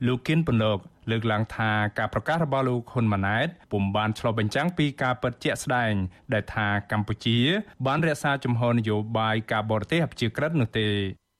[0.06, 0.78] លោកគិនពន្លក
[1.10, 5.92] លើកឡើងថាការប្រកាសរបស់លោកហ៊ុនម៉ាណែតពុំបានឆ្លុះបញ្ចាំងពីការពិតជាក់ស្ដែង
[6.32, 7.38] ដែលថាកម្ពុជា
[7.86, 10.88] បានរក្សាជំហរនយោបាយការបរទេសអព្យាក្រឹតនោះទេ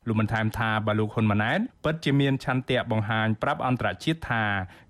[0.09, 4.45] លោកបានថែមថាបើលោកហ៊ុនម៉ាណែតពិតជាមានឆន្ទៈបង្ហាញប្រាប់អន្តរជាតិថា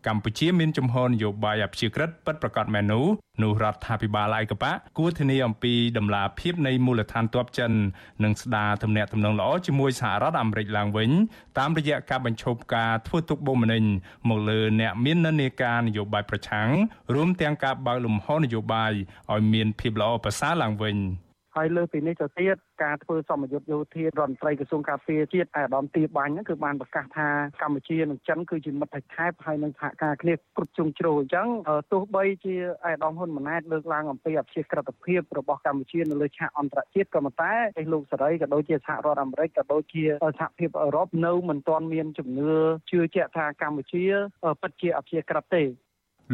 [0.06, 3.06] កម្ពុជាមានជំហរនយោបាយអព្យាក្រឹតពិតប្រាកដមែននោះ
[3.42, 7.72] នោះរដ្ឋាភិបាលឯកបៈគួរធានាអំពីដំណាភាពនៃមូលដ្ឋានទ័ពចិន
[8.24, 11.10] និងស្ដារទំនាក់ទំនងល្អជាមួយសហរដ្ឋអាមេរិកឡើងវិញ
[11.58, 13.84] តាមរយៈការបញ្ឈប់ការធ្វើទុកបុកម្នេញ
[14.28, 16.68] មកលើអ្នកមាននិន្នាការនយោបាយប្រឆាំង
[17.14, 18.92] រួមទាំងការបើកលំហនយោបាយ
[19.32, 20.96] ឲ្យមានភាពល្អប្រសើរឡើងវិញ
[21.56, 27.28] ហើយលើពីនេះទៅទៀតការធ្វើសមយុទ្ធយោធារដ្ឋមន្ត្រីក្រសួងការពារជាតិអាដាមទីបាញ់ហ្នឹងគឺបានប្រកាសថា
[27.62, 31.48] កម្ពុជានិងចិនគឺជាមិត្តថែបហើយនឹងសហការគ្នាគ្រប់ជ្រុងជ្រោយអញ្ចឹង
[31.92, 32.54] ទោះបីជា
[32.86, 40.04] អាដាមហ៊ុនម៉ាណែតលើកឡើងអំពីអភិជាក្រិតភាពរបស់កម្ពុជានៅលើឆាកអន្តរជាតិក៏ប៉ុន្តែឯលោកសេរីក៏ដូចជាសហរដ្ឋអាមេរិកក៏ដូចជា
[40.38, 42.52] សហភាពអឺរ៉ុបនៅមិនទាន់មានជំនឿ
[42.90, 44.04] ជឿជាក់ថាកម្ពុជា
[44.62, 45.64] ពិតជាអភិជាក្រិតទេ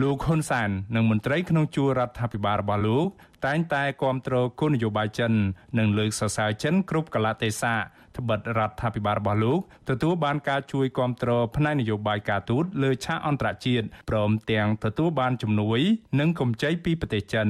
[0.03, 3.07] លោកហ៊ុនសែននិងមន្ត្រីក្នុងជួររដ្ឋាភិបាលរបស់លោក
[3.47, 5.33] តែងតែគ្រប់គ្រងគោលនយោបាយចិន
[5.79, 7.75] និងលើកសរសើរចិនគ្រប់កលៈទេសៈ
[8.17, 15.81] ត្បិតរដ្ឋាភិបាលរបស់លោកទទួលបានការជួយគ្រប់គ្រងផ្នែកនយោបាយការទូតលើឆាកអន្តរជាតិព្រមទាំងទទួលបានជំនួយ
[16.21, 17.49] និងកម្ចីពីប្រទេសចិន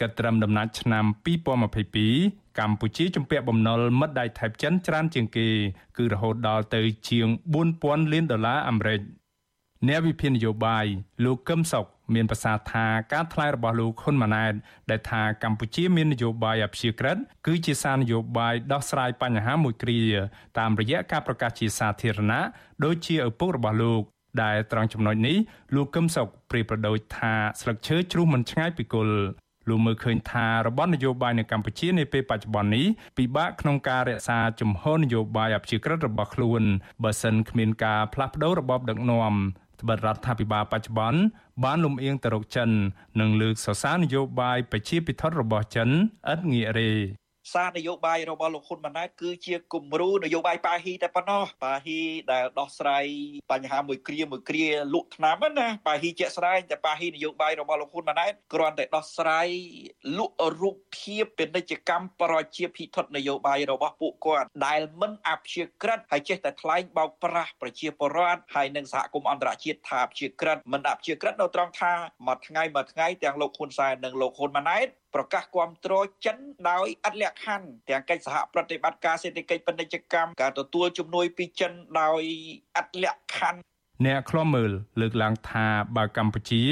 [0.00, 1.04] កិត្តិកម្មដំណាច់ឆ្នាំ
[1.86, 5.48] 2022កម្ពុជាជំពាក់បំណុលមិត្តដៃថៃចិនច្រើនជាងគេ
[5.96, 7.28] គឺរហូតដល់ទៅជាង
[7.64, 9.00] 4000លានដុល្លារអាមេរិក
[9.86, 10.86] អ្នកវិភាគនយោបាយ
[11.24, 14.52] លោកកឹមសុខមានប្រសាសន៍ថាការថ្លែងរបស់លោកហ៊ុនម៉ាណែត
[14.90, 20.00] ដែលថាកម្ពុជាមាននយោបាយអព្យាក្រឹតគឺជាសារនយោបាយដោះស្រាយបញ្ហាមួយគ្រា
[20.58, 22.40] តាមរយៈការប្រកាសជាសាធារណៈ
[22.84, 24.02] ដូចជាឪពុករបស់លោក
[24.42, 25.36] ដែលត្រង់ចំណុចនេះ
[25.74, 29.16] លោកកឹមសុខព្រាយប្រដូចថាស្លឹកឈើជ្រុះមិនឆ្ងាយពីគល់
[29.68, 32.86] លោកមើលឃើញថារបបនយោបាយនៅកម្ពុជានាពេលបច្ចុប្បន្ននេះ
[33.18, 36.62] ពិបាកក្នុងការរក្សាជំហរនយោបាយអព្យាក្រឹតរបស់ខ្លួន
[37.02, 39.34] បើសិនគ្មានការផ្លាស់ប្តូររបបដឹកនាំ
[39.80, 41.20] ត្បិតរដ្ឋាភិបាលបច្ចុប្បន្ន
[41.64, 42.68] បានលំអៀងទៅរកចិន
[43.20, 45.88] និងលើកសរសើរនយោបាយប្រជាពិធរបស់ចិន
[46.32, 46.90] ឥតងាករេ
[47.52, 52.00] សារនយោបាយរបស់លោកហ៊ុនម៉ាណែតគឺជាគំរូនយោបាយប៉ាហ៊ីតែប៉ុណ្ណោះប៉ាហ៊ី
[52.32, 53.04] ដែលដោះស្រាយ
[53.52, 59.48] បញ្ហាមួយគ្រាមួយគ្រាលក់ថ្នាំណាប៉ាហ៊ីជាក់ស្ដែងតែប៉ាហ៊ីនយោបាយរបស់លោកហ៊ុនម៉ាណែតគ្រាន់តែដោះស្រាយ
[60.18, 71.92] លក់រូបភាពពាណិជ្ជកម្មប្រជាភិថុតនយោបាយរបស់ពួកគាត់ដែលមិនអព្យាក្រឹតហើយចេះតែថ្លែងបោកប្រាស់ប្រជាពលរដ្ឋហើយនិងសហគមន៍អន្តរជាតិថាអព្យាក្រឹតមិនអព្យាក្រឹតនៅត្រង់ថា
[72.26, 76.36] មួយថ្ងៃមួយថ្ងៃទាំងលោកហ៊ុនសែននិងលោកហ៊ុនម៉ាណែតប្រកាសគ្រប់គ្រងចិន
[76.70, 82.22] ដោយឥតលក្ខខណ្ឌទាំងកិច្ចសហប្រតិបត្តិការសេដ្ឋកិច្ចពាណិជ្ជកម្មការទទួលជំនួយពីចិនដោយ
[82.80, 83.60] ឥតលក្ខខណ្ឌ
[84.06, 85.66] អ្នកខ្លំមើលលើកឡើងថា
[85.96, 86.62] បើកម្ពុជា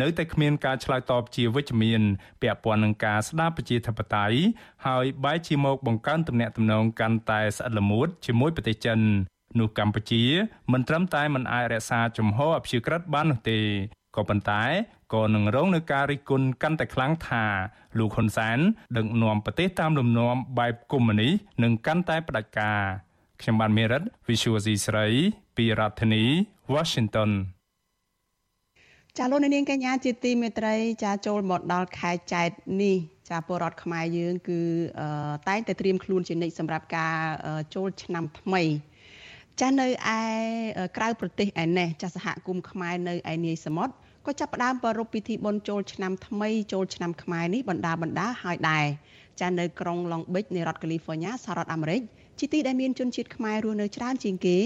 [0.00, 2.00] នៅតែគ្មានការឆ្លើយតបជាវិជ្ជមាន
[2.42, 4.38] ពាក់ព័ន្ធនឹងការស្ដារប្រជាធិបតេយ្យ
[4.86, 8.98] ហើយបែរជាមកបង្កើនទំនាក់ទំនងកាន់តែស្អិតល្មួតជាមួយប្រទេសចិន
[9.58, 10.24] នោះកម្ពុជា
[10.72, 13.58] មិនត្រឹមតែមិនអាចរក្សាជំហរអព្យាក្រឹតបាននោះទេ
[14.16, 14.62] ក៏ប៉ុន្តែ
[15.14, 17.44] ក៏នឹងរងនឹងការរិះគន់កាន់តែខ្លាំងថា
[17.98, 18.58] លោកហ៊ុនសែន
[18.96, 22.80] ដឹកនាំប្រទេសតាមលំនាំបែបកុម្មុយនីសនិងកាន់តែផ្ដាច់ការ
[23.40, 25.06] ខ្ញុំបានមេរិត Visual C ស្រី
[25.56, 26.24] ពីរដ្ឋធានី
[26.74, 27.30] Washington
[29.18, 30.74] ចាលោកនាងកញ្ញាជាទីមេត្រី
[31.04, 32.48] ចាចូលមកដល់ខែចែក
[32.82, 32.96] នេះ
[33.30, 34.60] ចាពលរដ្ឋខ្មែរយើង គឺ
[35.48, 37.16] តែងតែត្រៀមខ្លួនជានិច្ចសម្រាប់ការ
[37.74, 38.62] ចូលឆ្នាំថ្មី
[39.60, 40.20] ចានៅឯ
[40.96, 43.94] ក្រៅប្រទេសឯនេះចាសហគមន៍ខ្មែរនៅឯនាយសមុទ្រ
[44.26, 48.86] ក៏ចាប់ផ្ដើមប្រារព្ធពិធីបុណ្យចូលឆ្នាំថ្មីចូលឆ្នាំខ្មែរនេះបណ្ដាបណ្ដាហើយដែរ
[49.40, 52.00] ចានៅក្រុង Long Beach នៃរដ្ឋ California សហរដ្ឋអាមេរិក
[52.38, 54.58] ជាទីដែលមានជនជាតិខ្មែររស់នៅច្រើនជាងគេ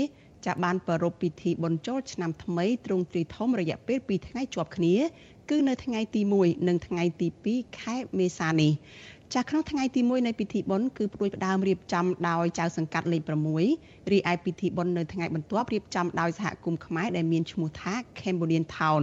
[0.47, 4.97] ចាបានប្រារព្ធពិធីបុណ្យចូលឆ្នាំថ្មីទ្រង់ទ្រីធំរយៈពេល2ថ្ងៃជាប់គ្នា
[5.51, 8.73] គឺនៅថ្ងៃទី1និងថ្ងៃទី2ខែមេសានេះ
[9.37, 13.23] ចាក្នុងថ្ងៃទី1នៃពិធីបុណ្យគឺព្រួយផ្ដើមរៀបចំដោយចៅសង្កាត់លេខ
[13.67, 19.03] 6រីឯពិធីបុណ្យនៅថ្ងៃបន្ទាប់រៀបចំដោយសហគមន៍ខ្មែរដែលមានឈ្មោះថា Cambodian Town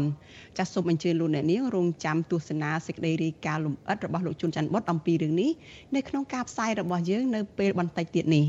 [0.58, 5.52] ចាសសូមអញ្ជើញលោកអ្នកនាងរងចាំទស្សនាសេចក្តីរាយការណ៍លម្អិតរបស់លោកជួនច័ន្ទបុតអំពីរឿងនេះ
[5.96, 8.46] នៅក្នុងការផ្សាយរបស់យើងនៅពេលបន្តិចទៀតនេះ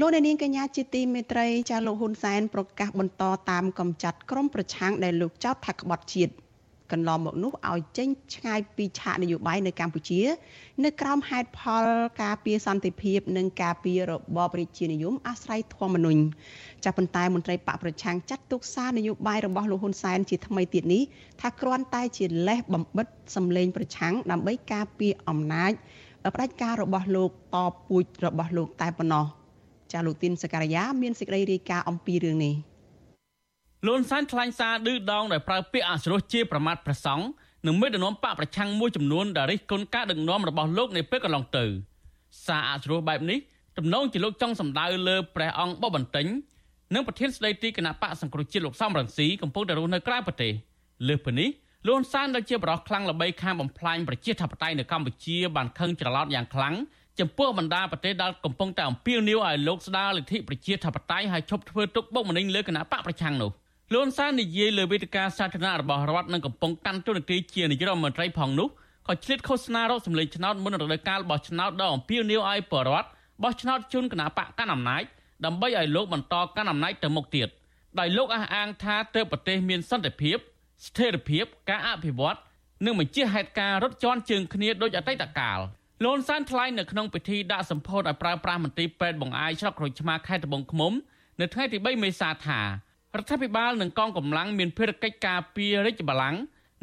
[0.00, 6.43] លោកអ្នកនាងកញ្ញាជាទីមេត្រីចាលោកហ៊ុនសែនប្រកាសបន្តតាមកំចាត់ក្រមប្រឆាំងដែលលោកចោទថាក្បត់ជាតិ
[6.92, 10.20] កន្លងមកនោះឲ្យចេញឆ្ងាយពីឆាកនយោបាយនៅកម្ពុជា
[10.84, 11.86] នៅក្រោមហេតុផល
[12.22, 16.20] ការពារសន្តិភាព និងការពាររបបរាជានិយមអាស្រ័យធម្មនុញ្ញ
[16.84, 21.02] ចាប៉ុន្តែមន្ត្រីបកប្រឆាំងចាត់ទុកសារនយោបាយរបស់លោកហ៊ុនសែនជាថ្មីទៀតនេះ
[21.40, 25.72] ថាគ្រាន់តែជាលេសបំបិតសម្លេងប្រឆាំងដើម្បីការពារអំណាច
[26.34, 27.56] ផ្ដាច់ការរបស់លោកត
[27.88, 29.26] ពូជរបស់លោកតែប៉ុណ្ណោះ
[29.92, 32.54] ចាលោកទីនសកលយាមានសេចក្តីរាយការណ៍អំពីរឿងនេះ។
[33.86, 37.26] លន់សានថ្លែងសារឌឺដងដោយប្រើពាក្យអសុរោះជាប្រមាថព្រះសង្ឃ
[37.66, 41.64] និងមេដឹកនាំបកប្រឆាំងមួយចំនួនដែលរិះគន់ការដឹកនាំរបស់លោកនៅពេលកន្លងទៅ
[42.46, 43.38] សារអសុរោះបែបនេះ
[43.78, 46.26] ទំនងជាលោកចង់សម្ដៅលើព្រះអង្គបបបន្ទិញ
[46.94, 50.52] និងប្រធានស្ដីទីគណៈបកសង្គ្រោះជាតិលោកសំរងស៊ីកំពុងតែរស់នៅក្រៅប្រទេស
[51.08, 51.48] លើសពីនេះ
[51.88, 56.74] លន់សានដែលជាបរិះខ្លាំងល្បីខាងបំផ្លាញប្រជាធិបតេយ្យនៅកម្ពុជាបានខឹងច្រឡោតយ៉ាងខ្លាំង
[57.20, 63.50] ចំពោះបណ្ដាប្រទេសដែលកំពុងតែអំពាវនាវឲ្យលោកស្ដារលទ្ធិប្រជាធិបតេយ្យហើយឈប់ធ្វើទុកបុកម្នេញលើគណៈបកប្រឆាំងនោះ
[63.92, 68.68] លន់សាននិយាយលើវេទិកាសាធារណៈរបស់រដ្ឋនិងកំពុងកាន់តួនាទីជានាយករដ្ឋមន្ត្រីផងនោះ
[69.08, 73.08] ក៏ឆ្លៀតឃោសនារកសម្លេងឆ្នោតមុនរដូវកាលបោះឆ្នោតដ៏អំពាវនាវឲ្យបរដ្ឋ
[73.42, 75.02] បោះឆ្នោតជូនគណៈបកកាន់អំណាច
[75.44, 77.48] ដើម្បីឲ្យលោកបន្តកាន់អំណាចទៅមុខទៀត
[77.98, 80.36] ដោយលោកអះអាងថាទើបប្រទេសមានសន្តិភាព
[80.86, 82.38] ស្ថិរភាពការអភិវឌ្ឍ
[82.84, 85.58] និងបញ្ជាហេតុការរត់ជន់ជើងគ្នាដោយអតីតកាល
[86.04, 90.92] លន់សានថ្លែងនៅក្នុងពិធីដាក់សម្ពោធឲ្យប្រើប្រាស់មន្ត្រីពេទ្យបង្អាយស្រុកក្រូចឆ្មាខេត្តត្បូងឃ្មុំ
[91.40, 92.60] នៅថ្ងៃទី3មេសាថា
[93.18, 96.40] រដ្ឋាភិបាលនិងកងកម្លាំងមានភារកិច្ចការពាររាជបល្ល័ង្ក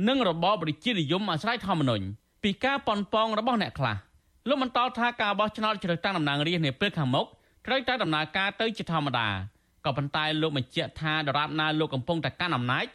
[0.07, 2.05] និងរបបប្រជានិយមអាស្រ័យធម្មនុញ្ញ
[2.43, 3.95] ពីការប៉ុនប៉ងរបស់អ្នកខ្លះ
[4.47, 7.25] លោកបន្តថាការបោះឆ្នោតជ្រើសតាំងតំណាងរាស្ត្រនាពេលខាងមុខ
[7.65, 9.27] ត្រូវតែដំណើរការទៅជាធម្មតា
[9.85, 12.85] ក៏ប៉ុន្តែលោកបញ្ជាក់ថាដរាបណាលោកកំពុងតែកាន់អំណាច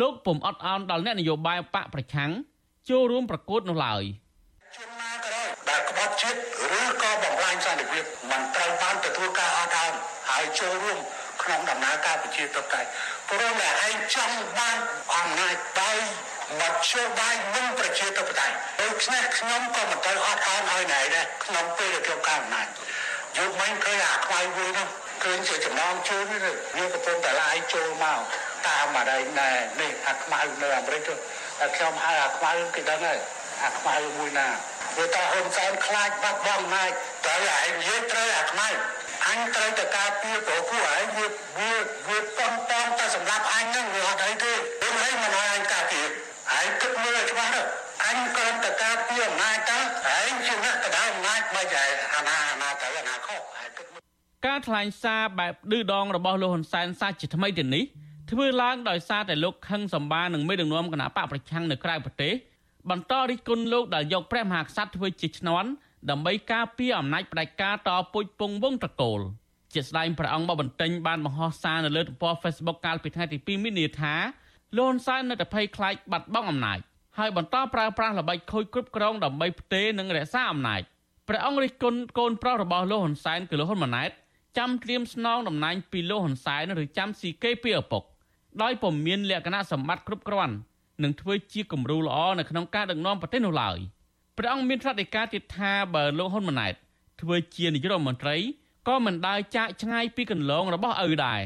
[0.00, 2.30] លោកពុំអត់អោនដល់អ្នកនយោបាយបកប្រឆាំង
[2.88, 4.02] ចូលរួមប្រកួតនោះឡើយ
[5.68, 6.38] ដែលក្បត់ជាតិ
[6.80, 9.92] ឬក៏បំផ្លាញសន្តិភាពមិនត្រូវបានទទួលការអត់អោន
[10.28, 10.98] ហើយចូលរួម
[11.46, 12.88] ក្នុងដំណើរការប្រជាធិបតេយ្យ
[13.28, 14.78] ព្រោះតែឯងចង់បាន
[15.16, 15.96] អំណាចដោយ
[16.60, 22.66] មធ្យោបាយមិនប្រជាធិបតេយ្យដូច្នេះខ្ញុំក៏មិនត្រូវអត់អោនឲ្យណែដែរក្នុងពេលដែលខ្ញុំកាន់អំណាច
[23.38, 24.88] យកមិនឃើញអាខ្វាយមួយនោះ
[25.24, 26.40] ឃើញជាចំណងជើងនេះ
[26.76, 28.20] វាកំពុងតែឡាយចូលមក
[28.66, 33.18] តាមអីណែនេះអាខ្មៅនៅអាមេរិកតែខ្ញុំហៅអាខ្មៅគេដឹងហើយ
[33.64, 34.48] អាខ្មៅមួយណា
[34.96, 36.90] វាតហ៊ុនសែនខ្លាចបាត់បង់ណាយ
[37.24, 38.68] ត្រូវឯងនិយាយត្រូវអាខ្មៅ
[39.28, 41.26] អញត្រូវតែការពារព្រោះពួកឯងវា
[41.58, 41.70] វា
[42.08, 46.06] វាប៉ុនប៉ុនតែសម្រាប់អញហ្នឹងវាអត់អីទេព្រោះឯងមិនឲ្យអញការពារ
[46.58, 47.62] ឯងគិតមើលឲ្យច្បាស់ទៅ
[48.06, 53.86] អញគ្រាន់តែការពារអំណាចតើឯងជាអ្នកកណ្ដាលអំណាចមិនឯងអាណាអាណាទៅអាណាខុសឯងគិត
[54.46, 57.84] ការថ្លែងសារបែបឌឺដងរបស់លោកហ៊ុនសែនសាជាថ្មីទៀតនេះ
[58.30, 62.34] ធ្វើឡើងដោយសារតែលោកខឹងសម្បានឹងមេដឹកនាំគណៈបកប្រឆាំងនៅក្រៅប្រទេស
[62.90, 65.68] បន្តរិះគន់លោកដែលយកព្រះមហាក្សត្រធ្វើជាឈ្នន់
[66.10, 69.20] ដើម្បីការពារអំណាចផ្ដាច់ការតពុជពងវងត្រកូល
[69.74, 74.14] ជាស្ដែងព្រះអង្គមកបន្ទិញបានបង្ហោះសារនៅលើទំព័រ Facebook កាលពីថ្ងៃទី2មីនាថា
[74.76, 76.78] លោកហ៊ុនសែននៅតែភ័យខ្លាចបាត់បង់អំណាច
[77.18, 80.80] ហើយបន្តប្រើប្រាស់ល្បិចខូចគ្រប់គ្រងដើម្បីផ្ទេរនិងរក្សាអំណាច
[81.28, 84.10] ព្រះអង្គរិះគន់កូនប្រុសរបស់លោកហ៊ុនសែនគឺលោកហ៊ុនម៉ាណែត
[84.58, 88.02] ចាំត្រៀមស្នងតំណែងពីលោកហ៊ុនសែនឬចាំស៊ីគេពីឪពុក
[88.62, 90.54] ដោយពុំមានលក្ខណៈសម្បត្តិគ្រប់គ្រាន់
[91.02, 93.78] នឹងធ្វើជាគំរូល្អនៅក្នុងការដឹកនាំប្រទេសនោះឡើយ
[94.38, 96.74] ព្រះអង្គមានត្រាត់ដីកាទៀតថាបើលោកហ៊ុនម៉ាណែត
[97.20, 98.36] ធ្វើជានាយករដ្ឋមន្ត្រី
[98.88, 101.40] ក៏មិនដើរចាកឆ្ងាយពីកន្លងរបស់ឪដែរ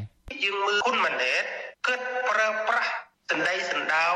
[0.45, 1.43] យើងមើលហ៊ុនម៉ាណែត
[1.87, 2.01] គិត
[2.31, 2.91] ប្រើប្រាស់
[3.31, 4.07] សណ្ដីសណ្ដោ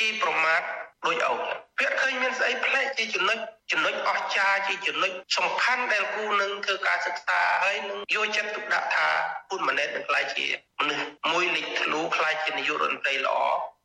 [0.00, 0.62] ជីប្រមាថ
[1.06, 1.34] ដូចអោ
[1.78, 3.38] ពាក្យឃើញមានស្អីផ្លែកជាចំណុច
[3.72, 9.08] ចំណុចអស្ចារ្យជាចំណុចសំខាន់ដែលគូនឹងធ្វើការសិក្សាហើយនឹងយកចិត្តទុកដាក់ថា
[9.48, 10.46] ហ៊ុនម៉ាណែតនឹងខ្លាយជា
[10.80, 13.36] មនុស្សមួយលេចធ្លូខ្លាយជានាយករដ្ឋមន្ត្រីល្អ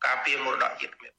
[0.05, 1.11] ការពារមរតកជាតិខ្មែរ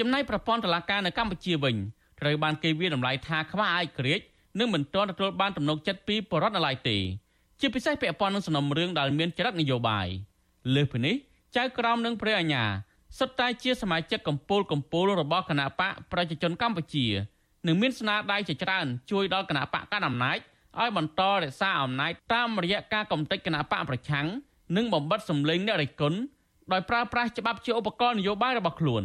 [0.00, 1.76] ចំណែកប្រព័ន្ធតុលាការនៅកម្ពុជាវិញ
[2.22, 4.24] ត្រូវបានគេវាតម្លៃថាខ្វះឯករាជ្យ
[4.58, 6.98] និងមិនទាន់ទទួលបានទំនុកចិត្តពីបរដ្ឋនៅឡើយទេ
[7.60, 10.06] ជាពិសេសពាក់ព័ន្ធនឹងសំណុំរឿងដែលមានចរិតនយោបាយ
[10.74, 11.14] លើសពីនេះ
[11.56, 12.64] ចៅក្រមនិងព្រះអាជ្ញា
[13.18, 17.06] សុទ្ធតែជាសមាជិកកម្ពុជាកម្ពុជារបស់គណៈបកប្រជាជនកម្ពុជា
[17.66, 20.38] និងមានស្នាដៃជាច្រើនជួយដល់គណៈបកកណ្ដាលអំណាច
[20.80, 24.26] ឲ្យបន្តរក្សាអំណាចតាមរយៈការកំទេចគណៈបកប្រឆាំង
[24.76, 26.18] និងបំបត្តិសម្លេងអ្នករិះគន់
[26.72, 29.04] ដោយប្រើប្រាស់ច្បាប់ជាឧបករណ៍នយោបាយរបស់ខ្លួន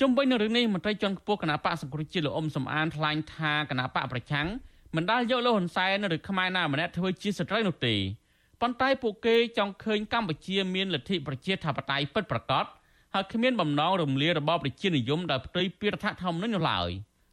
[0.00, 4.48] ជុំវិញនឹងរឿងនេះមន្ត្រីជាន់ខ្ពស់គណៈបកសង្គ្រោះជាតិលោកអ៊ុំសំអានថ្លែងថាគណៈបកប្រឆាំង
[4.96, 7.94] មិនដាល់យកលោកហ៊ុនសែនឬខ្មែរណាម្នាក់ធ្វើជាសត្រូវនោះទេ
[8.60, 12.64] ប៉ុន្តែពួកគេចង់ឃើញកម្ពុជាមានលទ្ធិប្រជាធិបតេយ្យពិតប្រាកដ
[13.14, 16.90] ហើយគ្មានបំណងរំលាយរបបប្រជានិយមដោយផ្ទុយពីរដ្ឋធម្មនុញ្ញនោះឡើយ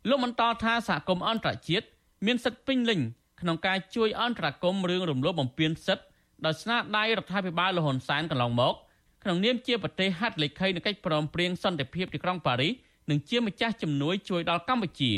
[0.10, 1.86] លោកបន្តថាសហគមន៍អន្តរជាតិ
[2.26, 3.00] មានសិទ្ធិពេញលេញ
[3.42, 6.06] ក្នុងការជួយអន្តរាគមន៍រឿងរំលោភបំពានសិទ្ធិ
[6.46, 8.76] ដោយស្នាដៃរដ្ឋាភិបាលលហ៊ុនសែនកន្លងមក
[9.24, 12.74] ក្នុងនាមជាប្រទេសហត្ថលេខីនៃកិច្ចព្រមព្រៀងសន្តិភាពទីក្រុងប៉ារីស
[13.10, 15.14] និងជាម្ចាស់ជំនួយជួយដល់កម្ពុជា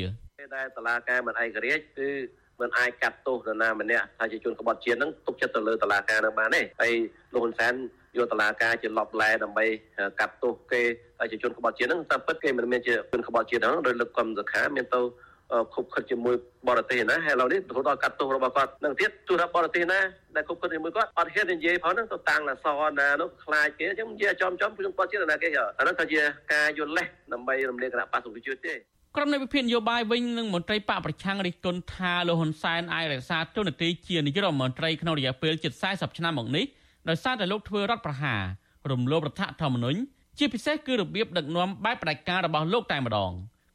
[0.56, 2.10] ដែលតឡាការមិនឯករាជ្យគឺ
[2.62, 6.94] មិនអាចកាត់ទោសនរណាម្នាក់ថាជាជនក្បត់ជាតិនឹងទុកចិត្តទៅលើតឡាការនឹងបានទេហើយ
[7.34, 7.74] លោកហ៊ុនសែន
[8.18, 9.66] យកតឡាការជាលបឡែដើម្បី
[10.20, 10.82] កាត់ទោសគេ
[11.20, 15.02] ហើយជាជនក្បត់ជាតិហ្នឹងតាមពិតគេមិនមែនជាជនក្បត់ជាតិហ្នឹងដោយលើកកំសខាមានទៅ
[15.74, 16.36] ខុបខិតជាមួយ
[16.68, 20.00] បរទេសណាហើយឥឡូវនេះរហូតដល់កាត់ទោសរបស់គាត់នឹងទៀតទោះថាបរទេសណា
[20.36, 25.48] ដែលខុបខិតជាមួយគាត់អត់ហ៊ាននិយាយផងហ្នឹងទៅតាំងអសរណានោះខ្លាចគេអញ្ចឹងនិយាយចំចំជនក្បត់ជាតិណាគេ
[25.80, 26.20] អានោះក៏ជា
[26.54, 28.76] ការយល់លេសដើម្បីរំលាយគណៈបក្សប្រជាជាតិទេ
[29.16, 36.66] ក្រុមនៃវិភាគនយោបាយវិញនឹងមន្ត្រីបកប្រឆាំងរិះគន់ថាលោកហ៊ុនសែនអាចរក្សាទូនាទីជានាយករដ្ឋមន្ត្រីក្នុងរយៈពេលជិត40ឆ្នាំមកនេះ
[37.10, 38.42] ដោយសារតែលោកធ្វើរដ្ឋប្រហារ
[38.92, 40.00] រំលោភរដ្ឋធម្មនុញ្ញ
[40.40, 43.32] ជាពិសេសគឺរបៀបដឹកនាំបែបផ្ដាច់ការរបស់លោកតែម្ដង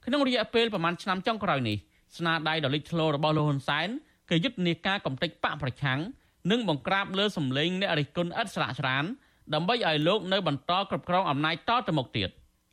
[0.08, 1.76] ក្នុងរយៈពេលប្រមាណឆ្នាំចុងក្រោយនេះ
[2.16, 3.88] ស្នាដៃដ៏លេចធ្លោរបស់លោកហ៊ុនសែន
[4.30, 5.98] គឺយុទ្ធនាការកំទេចបកប្រឆាំង
[6.50, 9.04] និងបង្ក្រាបលើសម្លេងអ្នករិះគន់ឥតស្រាកស្រាន
[9.54, 12.28] ដើម្បីឲ្យលោកនៅបន្តគ្រប់គ្រងអំណាចតទៅមុខទៀត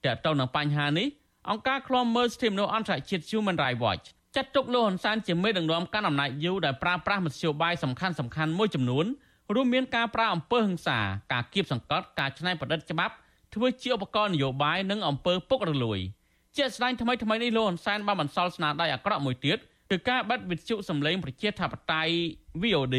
[0.06, 1.08] តើតើនឹងបញ្ហានេះ
[1.50, 9.06] អង្គការឃ្លាំមើលសិទ្ធិមនុស្សអន្តរជាតិ Human Rights Watch ចាត់ទុកលោកហ៊ុនសែនជាមេដឹកនាំកាន់អំណាចយូរដែលប្រើប្រាស់មធ្យោបាយសំខាន់សំខាន់មួយចំនួន
[9.54, 11.00] រួមមានការប្រើអំពើហិង្សា
[11.34, 13.14] ការគៀបសង្កត់ការច្នៃប្រឌិតច្បាប់
[13.54, 16.00] ធ្វើជាឧបករណ៍នយោបាយនិងអំពើពុករលួយ
[16.58, 19.58] ជាស្ដែងថ្មីថ្មីនេះលោកហ៊ុនសែនបានបន្សល់ស្នាដៃអាក្រក់មួយទៀត
[19.92, 22.14] គឺការបិទវិទ្យុសម្លេងប្រជាធិបតេយ្យ
[22.62, 22.98] VOD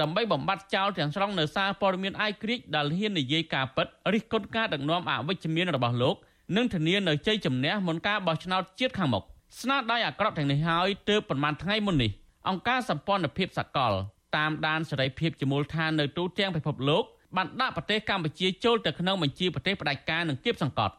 [0.00, 6.14] ដើម្បីបំបត្តិចោលទាំងស្រុងនៅសារព័ត៌មានអាយក្រិចដែលហ៊ាននិយាយការពិតរិះគន់ការដឹកនាំអវិជ្ជមានរបស់លោក
[6.56, 9.24] និងធានានៅជ័យជំនះមុនការបោះឆ្នោតជាតិខាងមុខ
[9.60, 12.10] ស្នាដៃអាក្រក់ទាំងនេះហើយទើបប្រមាណថ្ងៃមុននេះ
[12.48, 13.92] អង្គការសម្ព័ន្ធភាពសកល
[14.36, 17.04] តាមដានសេរីភាពជាមូលដ្ឋាននៅទូទាំងពិភពលោក
[17.36, 20.94] បានដាក់ប្រទេសកម្ពុជាចូលទៅក្នុងបញ្ជីប្រទេសផ្ដាច់ការនិងគៀបសង្កត់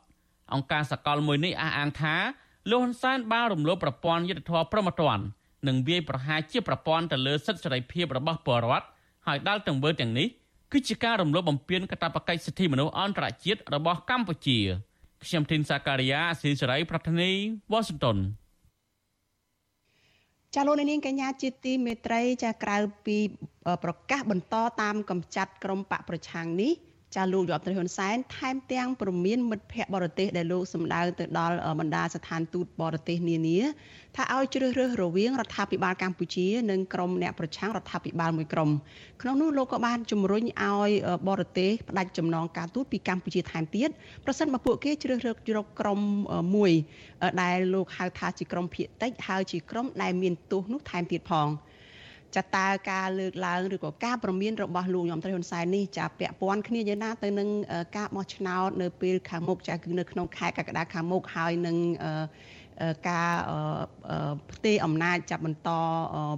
[0.53, 2.15] អង្គការសកលមួយនេះអះអាងថា
[2.69, 5.19] លោកហ៊ុនសែនបានរំលោភប្រព័ន្ធយុត្តិធម៌ប្រមត្តន
[5.67, 8.87] និងវាយប្រហារជាប្រព័ន្ធទៅលើសិទ្ធិសេរីភាពរបស់ពលរដ្ឋ
[9.27, 10.27] ហើយដល់ទង្វើទាំងនេះ
[10.71, 14.59] គឺជាការរំលោភបំពានកាតព្វកិច្ចសិទ្ធិមនុស្សអន្តរជាតិរបស់កម្ពុជា
[15.25, 17.31] ខ្ញុំធីនសាការីយ៉ាអស៊ីសេរីប្រធានី
[17.71, 18.17] វ៉ាស៊ីនតោន
[20.55, 23.17] ចាលោកនាងកញ្ញាជាទីមេត្រីចាក្រៅពី
[23.83, 26.71] ប្រកាសបន្តតាមកម្ចាត់ក្រមបកប្រឆាំងនេះ
[27.15, 33.59] ចាលោកយប់ត្រីហ៊ុនសែនថែមទាំងព្រមានមិត្តភ័ក្តិបរទេសដែលលោកសម្ដៅទៅដល់បណ្ដាស្ថានទូតបរទេសនានា
[34.15, 38.69] ថាឲ្យជ្រើសរើសរវាងរដ្ឋាភិបាលកម្ពុជានិងក្រុមអ្នកប្រឆាំងរដ្ឋាភិបាលមួយក្រុម
[39.21, 40.91] ក្នុងនោះលោកក៏បានជំរុញឲ្យ
[41.29, 43.89] បរទេសផ្ដាច់ចំណងការទូតពីកម្ពុជាថែមទៀត
[44.25, 45.99] ប្រសិនបើពួកគេជ្រើសរើសរកក្រុម
[46.55, 46.71] មួយ
[47.41, 51.49] ដែលលោកហៅថាជាក្រុមភៀកតិចហើយជាក្រុមដែលមានទោសនោះថែមទៀតផង។
[52.35, 57.49] ចាតើការលើកឡើងឬក៏ការប្រមានរបស់លោកញោមត្រីហ៊ុនសែននេះចាពាក់ព័ន្ធគ្នាយ៉ាងណាទៅនឹង
[57.97, 61.77] ការបោះឆ្នោតនៅពេលខាងមុខចាគឺនៅក្នុងខែកក្កដាខាងមុខហើយនឹង
[63.09, 63.31] ការ
[64.51, 65.69] ផ្ទេរអំណាចចាប់បន្ត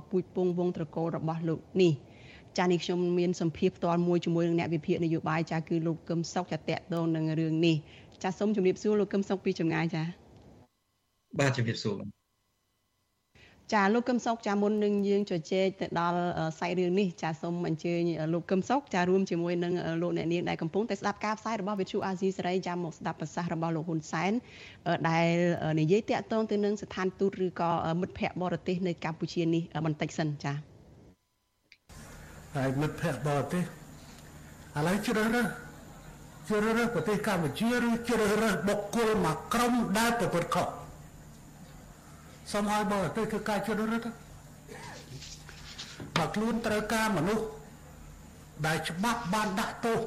[0.09, 1.93] ពូជពងវងត្រកូលរបស់លោកនេះ
[2.57, 7.75] ចានេះខ្ញុំមានសម្ភារផ្ទាល់មួយជាមួយនឹងអ្នកវិភាគនយោបាយចាគឺលោកកឹមសុខចាតកតងនឹងរឿងនេះ
[8.23, 10.03] ចាសូមជម្រាបសួរលោកកឹមសុខពីចម្ងាយចា
[11.39, 12.22] បាទជម្រាបសួរ
[13.73, 16.17] ចាលោកកឹមសុខចាមុននឹងយើងជជែកទៅដល់
[16.59, 18.01] សាច់រឿងនេះចាសូមអញ្ជើញ
[18.33, 24.31] លោកកឹមសុខចារួមជាមួយនឹងលោកអ្នកនាងដែលកំពុងតែស្ដាប់ការផ្សាយរបស់វិទ្យុអាស៊ីសេរីចាមកស្ដាប់ប្រសាសន៍របស់លោកហ៊ុនសែន
[25.09, 25.27] ដែល
[25.81, 30.53] និយាយតាក់ទងទៅនឹងស្ថានទូតឬក៏មិត្តភ័ក្តិបរទេសនៅកម្ពុជានេះបន្តិចសិនចា
[32.55, 33.65] ហើយមិត្តភ័ក្តិបរទេសឥ
[34.87, 35.47] ឡូវជ្រើសរើស
[36.47, 40.69] ជ្រើសរើសប្រទេសកម្ពុជាឬជ្រើសរើសបុគ្គលមួយក្រុមដែលប្រព្រឹត្តខុស
[42.51, 44.11] សូមឲ្យបរទេសធ្វើការជ្រើសរើសទៅ
[46.17, 47.45] បើខ្លួនត្រូវការមនុស្ស
[48.65, 49.99] ដែលច្បាប់បានដាក់ទោស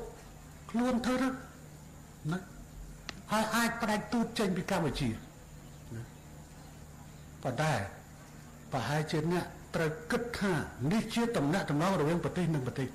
[0.71, 1.29] ខ្លួនធ្វើទៅ
[2.33, 2.39] ណា
[3.33, 5.09] ហើយអាចផ្ដាច់ទូតចេញពីកម្ពុជា
[7.43, 7.73] ប៉ុន្តែ
[8.73, 9.45] ប្រហែលជាអ្នក
[9.75, 10.53] ត្រូវគិតថា
[10.93, 12.89] នេះជាតំណែងតំណងរវាងប្រទេសនិងប្រទេស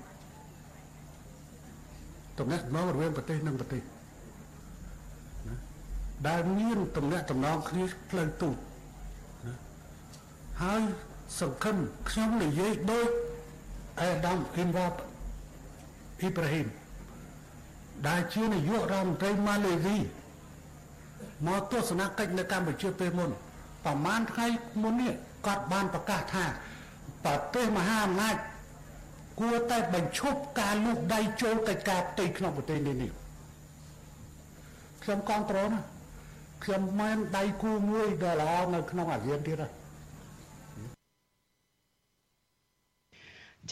[2.40, 3.82] តំណែងតំណងរវាងប្រទេសនិងប្រទេស
[6.28, 8.56] ដែលមានតំណែងតំណងគ្នាផ្លូវទូត
[10.62, 10.82] ហើយ
[11.40, 11.78] សង្ឃឹម
[12.10, 13.10] ខ្ញុំនិយាយដូច
[14.02, 14.88] អេដាមអ៊ីនវ៉ា
[16.20, 16.68] អ៊ីប្រាហ៊ីម
[18.08, 19.98] ដែលជានាយករដ្ឋមន្ត្រីម៉ាឡេស៊ី
[21.48, 23.30] មកទស្សនកិច្ចនៅកម្ពុជាពេលមុន
[23.86, 24.48] ប្រហែលថ្ងៃ
[24.82, 25.14] មុននេះ
[25.46, 26.46] គាត់បានប្រកាសថា
[27.26, 28.36] ប្រទេសមហាអំណាច
[29.40, 33.12] គួរតែបញ្ឈប់ការលូកដៃចូលកិច្ចការផ្ទៃក្នុងប្រទេសនេះនេះ
[35.04, 35.82] ខ្ញុំគ្រប់គ្រងណា
[36.64, 39.81] ខ្ញុំមិនដៃគូមួយដែលល្អនៅក្នុងអាស៊ានទៀតទេ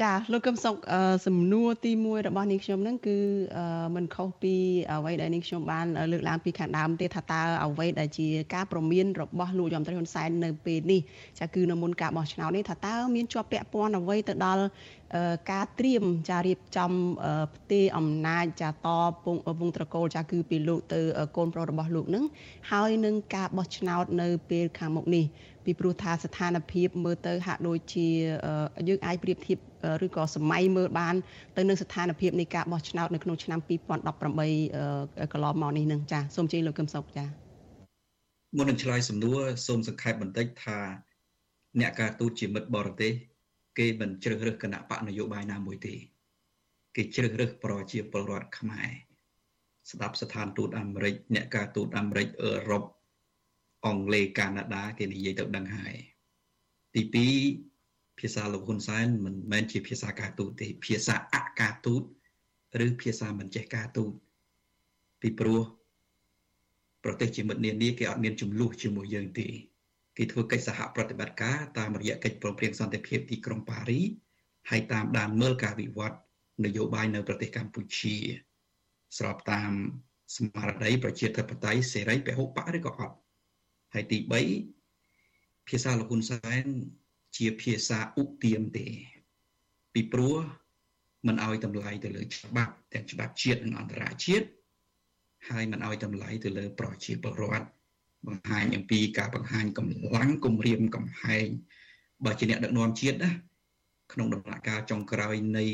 [0.01, 0.75] ចាលោកកឹមសុខ
[1.25, 3.17] សំណួរទី1របស់នាងខ្ញុំហ្នឹងគឺ
[3.95, 4.55] มันខុសពី
[4.91, 11.01] អ្វីដែលនាងខ្ញុំបានលើកឡើងពីខាងដើមទេថាតើអ្វីដែលជាការប្រមានរបស់លោកយមត្រីហ៊ុនសែននៅពេលនេះ
[11.39, 14.63] ចាគឺនៅមុនការបោះឆ្នោតនេះថាតើមានជាប់ពាក់ព័ន្ធអ្វីទៅដល់
[15.51, 16.91] ការត្រៀមចារៀបចំ
[17.55, 18.88] ផ្ទេរអំណាចចាត
[19.23, 21.01] ពងវងត្រកូលចាគឺពីលោកទៅ
[21.38, 22.23] កូនប្រុសរបស់លោកនឹង
[22.71, 25.25] ហើយនឹងការបោះឆ្នោតនៅពេលខាងមុខនេះ
[25.65, 28.07] ពីព្រោះថាស្ថានភាពមើលទៅហាក់ដូចជា
[28.87, 29.57] យើងអាចប្រៀបធៀប
[30.05, 31.15] ឬក៏សម័យមើលបាន
[31.57, 37.25] ទៅនឹងស្ថានភាពនៃការបោះឆ្នោតនៅក្នុងឆ្នាំ2018កន្លងមកនេះនឹងចាសូមជ័យលោកកឹមសុខចា
[38.57, 40.77] មុននឹងឆ្លើយសំណួរសូមសង្ខេបបន្តិចថា
[41.79, 43.13] អ្នកការទូតជាមិត្តបរទេស
[43.79, 45.95] គេមិនជ្រើសរើសគណៈបកនយោបាយណាមួយទេ
[46.95, 48.89] គេជ្រើសរើសប្រជាពលរដ្ឋខ្មែរ
[49.91, 52.83] ស្ដាប់ស្ថានទូតអាមេរិកអ្នកការទូតអាមេរិកអឺរ៉ុប
[53.85, 55.95] អង់គ្លេសកាណាដាគេនិយាយទៅដឹងហើយ
[56.95, 57.01] ទី
[57.73, 62.03] 2ភាសាលោកហ៊ុនសែនមិនមែនជាភាសាការទូតទេភាសាអការទូត
[62.85, 64.11] ឬភាសាមិនចេះការទូត
[65.21, 65.61] ពីព្រោះ
[67.03, 69.47] ប្រទេសជាមិត្តនានាគេអត់មានចំនួនជាមួយយើងទេ
[70.17, 74.01] គេធ្វើកិច្ចសហប្រតិបត្តិការតាមរយៈកិច្ចព្រមព្រៀងសន្តិភាពទីក្រុងប៉ារី
[74.69, 76.17] ហើយតាមដានមើលការវិវត្ត
[76.65, 78.15] នយោបាយនៅប្រទេសកម្ពុជា
[79.17, 79.71] ស្របតាម
[80.35, 83.15] ស្មារតីប្រជាធិបតេយ្យសេរីពហុបកឬក៏អត់
[83.93, 84.17] ហើយទី
[84.93, 86.65] 3ភាសាលោកហ៊ុនសែន
[87.38, 88.88] ជាភាសាឧទាមទេ
[89.93, 90.36] ពីព្រោះ
[91.28, 94.47] មិនឲ្យតម្លៃទៅលើច្បាប់ទាំងច្បាប់ជាតិនិងអន្តរជាតិ
[95.49, 97.67] ហើយមិនឲ្យតម្លៃទៅលើ ប្រជាពលរដ្ឋ
[98.28, 101.47] បង្ហាញអំពីការបង្ហាញកម្លាំងគម្រាមកំហែង
[102.25, 103.32] បើជាអ្នកដឹកនាំជាតិណា
[104.13, 105.65] ក្នុងដំណាក់កាលចុងក្រោយនៃ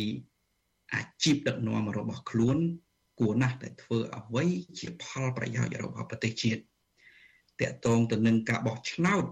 [0.94, 2.58] អាជីពដឹកនាំរបស់ខ្លួន
[3.20, 4.46] គួរណាស់តែធ្វើអ្វី
[4.80, 6.62] ជាផលប្រយោជន៍របស់ប្រទេសជាតិ
[7.62, 9.26] តកតងទៅនឹងការបោះឆ្នោត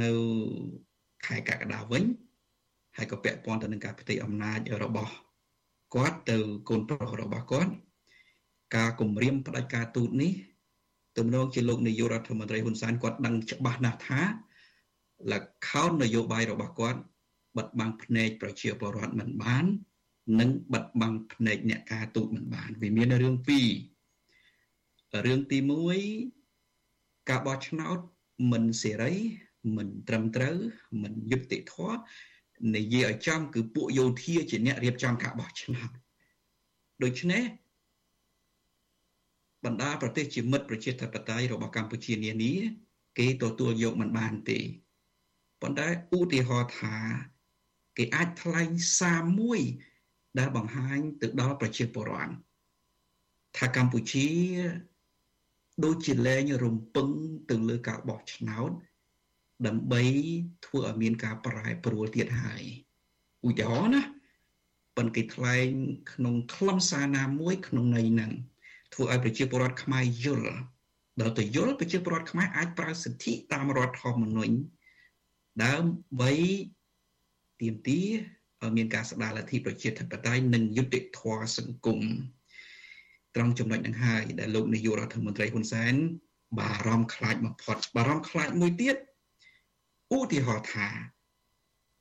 [0.00, 0.10] នៅ
[1.26, 2.04] ខែកក្កដាវិញ
[2.96, 5.12] ហើយក៏ពាក់ព័ន្ធទៅនឹងការផ្ទេរអំណាចរបស់
[5.94, 6.38] គាត់ទៅ
[6.68, 7.72] កូនប្រុសរបស់គាត់
[8.76, 10.32] ការគម្រាមផ្ដាច់ការទូតនេះ
[11.18, 14.22] ទំនងជាលោកនាយករដ្ឋមន្ត្រីហ៊ុនសែនគាត់ដឹងច្បាស់ណាស់ថា
[15.32, 15.34] ល
[15.66, 17.00] ខោននយោបាយរបស់គាត់
[17.56, 19.64] បិទបាំងភ្នែកប្រជាពលរដ្ឋមិនបាន
[20.40, 23.66] និងបិទបាំងភ្នែកអ្នកការទូតមិនបានវាមានរឿងពីរ
[25.26, 26.41] រឿងទី1
[27.28, 27.98] ការបោះឆ្នោត
[28.52, 29.14] មិនសេរី
[29.76, 30.56] មិនត្រឹមត្រូវ
[31.02, 32.00] មិនយុត្តិធម៌
[32.76, 35.90] និយាយឲ្យចំគឺពួកយោធាជាអ្នករៀបចំការបោះឆ្នោត
[37.02, 37.42] ដូច្នេះ
[39.64, 42.54] បណ្ដាប្រទេសជាមិត្តប្រជាធិបតេយ្យរបស់កម្ពុជានានា
[43.18, 44.58] គេទទួលយកមិនបានទេ
[45.62, 46.96] ប៉ុន្តែឧទាហរណ៍ថា
[47.96, 49.60] គេអាចថ្លែងសារមួយ
[50.38, 52.34] ដែលបង្ហាញទៅដល់ប្រជាពលរដ្ឋ
[53.56, 54.28] ថាកម្ពុជា
[55.84, 57.08] ដូចជាលែងរំពឹង
[57.50, 58.70] ទៅលើការបោះឆ្នោត
[59.66, 60.02] ដើម្បី
[60.66, 62.62] ធ្វើឲ្យមានការប្រែប្រួលទៀតហើយ
[63.48, 64.02] ឧទាហរណ៍ណា
[64.96, 65.68] ប៉ុន្តែគេថ្លែង
[66.12, 68.32] ក្នុងខ្លឹមសារណាមួយក្នុងន័យហ្នឹង
[68.94, 70.54] ធ្វើឲ្យប្រជាពលរដ្ឋខ្មែរយល់
[71.20, 74.54] ដល់ទៅយល់ប្រជាពលរដ្ឋខ្មែរអាចប្រើសិទ្ធិតាមរដ្ឋធម្មនុញ្ញ
[75.64, 76.32] ដើម្បី
[77.60, 78.08] ទាមទារ
[78.62, 82.00] ឲ្យមានការស្ដារលទ្ធិប្រជាធិបតេយ្យនិងយុត្តិធម៌សង្គម
[83.36, 85.94] ត្រង់ចំណុចហ្នឹងហើយដែលលោកនាយករដ្ឋមន្ត្រីហ៊ុនសែន
[86.58, 88.96] បារម្ភខ្លាចបំផុតបារម្ភខ្លាចមួយទៀត
[90.16, 90.88] ឧទាហរណ៍ថា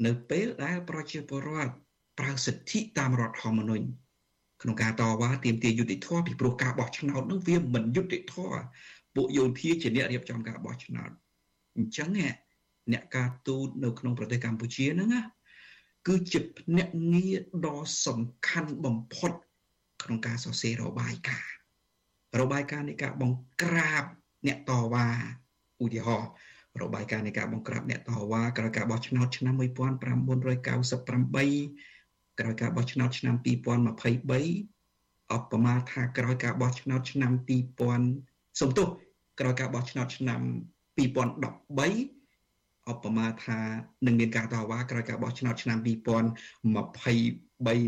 [0.06, 1.74] នៅពេលដែលប្រជាពលរដ្ឋ
[2.20, 3.86] ប្រើសិទ្ធិតាមរដ្ឋធម្មនុញ្ញ
[4.62, 8.64] ក្នុងការតវ៉ាទាមទារយុត្តិធម៌ពីព្រោះការបោះឆ្នោតនោះវាមិនយុត្តិធម៌
[9.16, 11.10] ពួកយោធាជាអ្នករៀបចំការបោះឆ្នោត
[11.78, 12.10] អញ្ចឹង
[12.92, 15.22] អ្នកការទូតនៅក្នុងប្រទេសកម្ពុជាហ្នឹងណា
[16.08, 19.32] គឺជាភ្នាក់ងារដ៏សំខាន់បំផុត
[20.04, 21.52] ក្នុងការសរសេររបាយការណ៍
[22.40, 24.04] របាយការណ៍នៃការបង្ក្រាប
[24.48, 25.08] អ្នកតវ៉ា
[25.84, 26.32] ឧទាហរណ៍
[26.82, 29.64] របាយការណ៍នៃការបង្ក្រាបអ្នកតវ៉ាក្រោយការបោះឆ្នោតឆ្នាំ1998
[32.40, 37.32] ក្រោយការបោះឆ្នោតឆ្នាំ2023អបមាថាក្រោយការបោះឆ្នោតឆ្នាំ
[37.96, 38.88] 2000សំទោស
[39.40, 40.42] ក្រោយការបោះឆ្នោតឆ្នាំ
[40.98, 43.60] 2013ឧបមាថា
[44.06, 45.88] នឹងមានការតវ៉ាក្រោយការបោះឆ្នោតឆ្នាំ2023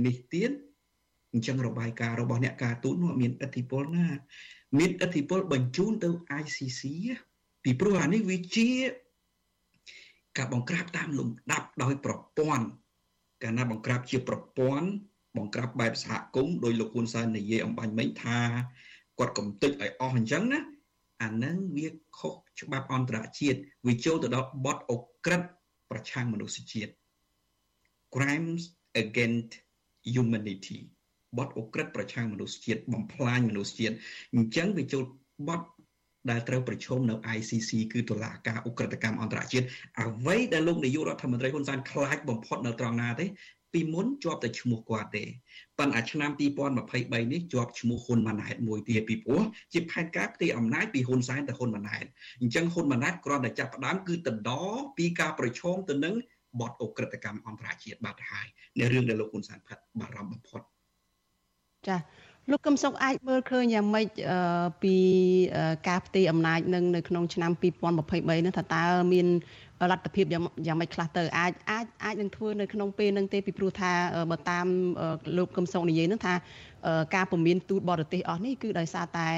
[0.07, 0.51] នេះទៀត
[1.33, 4.07] អញ្ចឹងរបាយការណ៍របស់អ្នកការទូតនោះមានឥទ្ធិពលណា
[4.79, 6.09] មានឥទ្ធិពលបញ្ជូនទៅ
[6.41, 6.81] ICC
[7.63, 8.69] ពីព្រោះអានេះវាជា
[10.37, 12.65] ការបង្ក្រាបតាមលំដាប់ដោយប្រព័ន្ធ
[13.43, 14.87] កាលណាបង្ក្រាបជាប្រព័ន្ធ
[15.37, 18.39] បង្ក្រាបបែបសហគមន៍ដោយលោកហ៊ុនសែននិយាយអំបញ្ញមិញថា
[19.19, 20.59] គាត់កំទេចឲ្យអស់អញ្ចឹងណា
[21.21, 24.93] អានឹងវាខុសច្បាប់អន្តរជាតិវាចូលទៅដល់បទអ
[25.25, 25.41] ក្រិត
[25.89, 26.91] ប្រឆាំងមនុស្សជាតិ
[28.15, 28.63] crimes
[29.03, 29.51] against
[30.13, 30.79] humanity
[31.37, 33.95] បទអក្រិតប្រឆាំងមនុស្សជាតិបំផ្លាញមនុស្សជាតិ
[34.33, 35.03] អញ្ចឹងវាចូល
[35.47, 35.61] បទ
[36.29, 39.65] ដែលត្រូវប្រឈមនៅ ICC គឺតុលាការអ ுக ្រិតកម្មអន្តរជាតិ
[40.01, 43.25] អ្វីដែលលោកនាយករដ្ឋមន្ត្រីហ៊ុនសែនខ្លាចបំផុតនៅត្រង់ណាទេ
[43.73, 45.23] ពីមុនជាប់តែឈ្មោះគាត់ទេ
[45.79, 49.41] ប៉ុន្តែឆ្នាំ2023នេះជាប់ឈ្មោះហ៊ុនម៉ាណែតមួយទៀតពីព្រោះ
[49.73, 52.05] ជាផែនការផ្ទៃអំណាចពីហ៊ុនសែនទៅហ៊ុនម៉ាណែត
[52.41, 54.51] អញ្ចឹងហ៊ុនម៉ាណែតគ្រាន់តែចាប់ផ្ដើមគឺតដ
[54.97, 56.15] ពីការប្រឈមទៅនឹង
[56.59, 58.47] បទអ ுக ្រិតកម្មអន្តរជាតិបាត់ហើយ
[58.79, 60.61] នៅរឿងដែលលោកហ៊ុនសែនផាត់បារម្ភបំផុត
[61.87, 61.97] ចា
[62.51, 64.07] លោកកឹមសុខអាចមើលឃើញយ៉ាងម៉េច
[64.83, 64.95] ពី
[65.87, 69.27] ការផ្ទេរអំណាចនឹងនៅក្នុងឆ្នាំ2023នោះថាតើមាន
[69.91, 73.91] លទ្ធភាពយ៉ាងយ៉ាងម៉េចខ្លះទៅអាចអាចអាចនឹងធ្វើនៅក្នុងពេលនឹងទេពីព្រោះថា
[74.31, 74.65] បើតាម
[75.37, 76.33] លោកកឹមសុខនិយាយនឹងថា
[77.15, 79.29] ការពមៀនទូតបរទេសអស់នេះគឺដោយសារតែ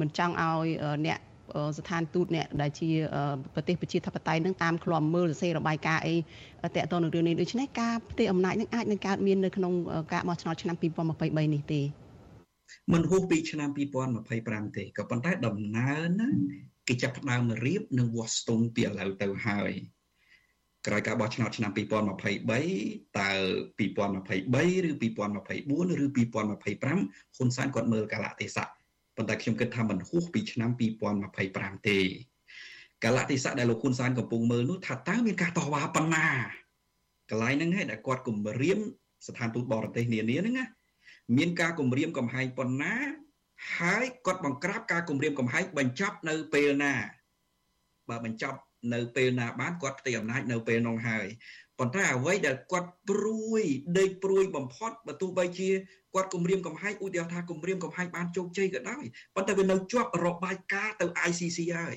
[0.00, 0.66] មិនចង់ឲ្យ
[1.06, 1.18] អ្នក
[1.78, 2.90] ស្ថានទូតអ្នកដែលជា
[3.54, 6.16] ប្រទេសប្រជាធិបតេយ្យនឹងតាមឃ្លាំមើលសរសេររបាយការណ៍អី
[6.76, 9.72] តកតនឹងរឿងនេះដូច្នេះការផ្ទេរអំណាចនឹងអាចនឹងកើតមាននៅក្នុង
[10.12, 11.80] ការបោះឆ្នោតឆ្នាំ2023នេះទេ
[12.92, 13.68] មិនហួសពីឆ្នាំ
[14.18, 16.28] 2025ទេក៏ប៉ុន្តែដំណើរណា
[16.88, 19.72] គេចាប់ផ្ដើមរៀបនិងវាស់ស្ទង់ពីឥឡូវទៅហើយ
[20.86, 23.30] ក្រោយការបោះឆ្នោតឆ្នាំ2023តើ
[23.78, 28.79] 2023ឬ2024ឬ2025ហ៊ុនសែនគាត់មើលកាលៈទេសៈ
[29.20, 30.70] ប៉ុន្តែខ្ញុំគិតថាមិនហួសពីឆ្នាំ
[31.28, 31.98] 2025ទេ
[33.04, 36.26] កាលៈទេសៈដែលលោកហ៊ុនសែនកំពុងមើលនោះថាតើមានការតវ៉ាប៉ុណ្ណា
[37.30, 38.78] កន្លែងហ្នឹងឯងដែលគាត់គម្រាម
[39.26, 40.66] ស្ថានទូតបរទេសនានាហ្នឹងណា
[41.36, 42.94] មានការគម្រាមកំហែងប៉ុណ្ណា
[43.78, 46.94] ហើយគាត់បង្ក្រាបការគម្រាមកំហែងបញ្ចប់នៅពេលណា
[48.08, 48.58] បើបញ្ចប់
[48.94, 51.26] នៅពេលណាបានគាត់ផ្ទៃអំណាចនៅពេលនោះហើយ
[51.80, 53.62] ប៉ុន្តែអ្វីដែលគាត់ព្រួយ
[53.98, 55.70] ដេកព្រួយបំផុតបើទោះបីជា
[56.14, 59.04] គាត់គម្រាមកំហែងឧទាហរណ៍ថាគម្រាមកំហែងបានជោគជ័យក៏ដោយ
[59.34, 61.96] ប៉ុន្តែវានៅជាប់របាយការណ៍ទៅ ICC ហើយ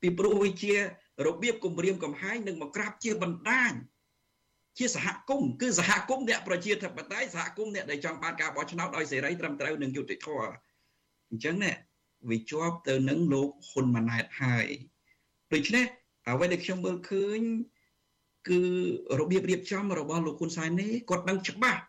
[0.00, 0.74] ពីព្រោះវាជា
[1.26, 3.72] របៀបគម្រាមកំហែងនិងបង្ក្រាបជាបណ្ដាញ
[4.78, 10.50] ជាសហគមន៍គឺសហគមន៍អ្នកប្រជាធិបតេយ្យសហគមន៍អ្នកដែលចង់បានការបោះឆ្នោតដោយសេរីត្រឹមត្រូវនិងយុត្តិធម៌
[11.30, 11.72] អញ្ចឹងណា
[12.30, 14.68] វាជាប់ទៅនឹងលោកហ៊ុនម៉ាណែតហើយ
[15.52, 15.86] ដូច្នេះ
[16.28, 17.40] អ្វីដែលខ្ញុំមើលឃើញ
[18.48, 18.60] គឺ
[19.20, 21.80] របៀបរៀបចំរបស់លោកហ៊ុនសែននេះគាត់ដឹងច្បាស់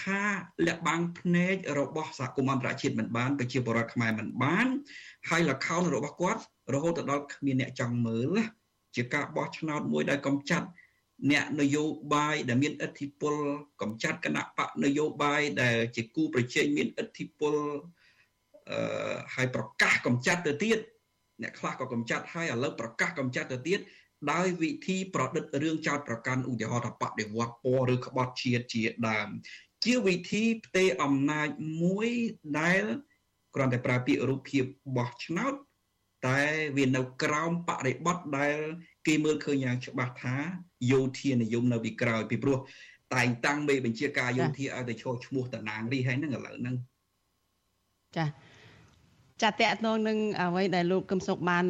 [0.00, 0.22] ថា
[0.66, 4.66] លាក់បាំងភ្នែករបស់សហគមន៍អន្តរជាតិមិនបានប្រជាពលរដ្ឋខ្មែរមិនបាន
[5.28, 6.42] ហើយលខោនរបស់គាត់
[6.74, 8.38] រហូតដល់គ្មានអ្នកចង់មើល
[8.96, 10.66] ជាការបោះឆ្នោតមួយដែលកំចាត់
[11.30, 11.84] អ្នកនយោ
[12.14, 13.34] បាយដែលមានឥទ្ធិពល
[13.82, 17.54] កំចាត់គណៈបកនយោបាយដែលជាគូប្រជែងមានឥទ្ធិពល
[18.70, 20.78] អឺហើយប្រកាសកំចាត់ទៅទៀត
[21.42, 23.80] អ្នកខ្លះក៏កំចាត់ហើយឥឡូវប្រកាសកំចាត់ទៅទៀត
[24.32, 29.28] ដោយវិធីប្រឌិតរឿងចោតប្រកាន់ឧទាហរណ៍ថាបដិវត្តពណ៌ឬក្បត់ជាតិជាដើម
[29.84, 31.48] ជាវិធីផ្ទេរអំណាច
[31.82, 32.08] មួយ
[32.60, 32.82] ដែល
[33.54, 34.64] គ្រាន់តែប្រើពាក្យរូបភាព
[34.96, 35.54] បោះឆ្នោត
[36.26, 36.40] តែ
[36.76, 38.56] វានៅក្រោមបរិបត្តិដែល
[39.06, 40.36] គេមើលឃើញយ៉ាងច្បាស់ថា
[40.90, 42.58] យោធានិយមនៅពីក្រោយពីព្រោះ
[43.14, 46.76] តែងតាំងមេបញ្ជាការយោធាឲ្យទៅឈរឈ្មោះតំណាងរាជហើយហ្នឹងឥឡូវហ្នឹង
[48.16, 48.24] ចា
[49.42, 51.64] ចាតកតងនឹងអ្វីដែលលោកកឹមសុខបាន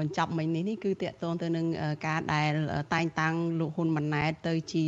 [0.00, 1.66] បញ្ចប់មិញនេះនេះគឺតកតងទៅនឹង
[2.06, 2.52] ការដែល
[2.94, 4.84] តែងតាំងលោកហ៊ុនម៉ាណែតទៅជា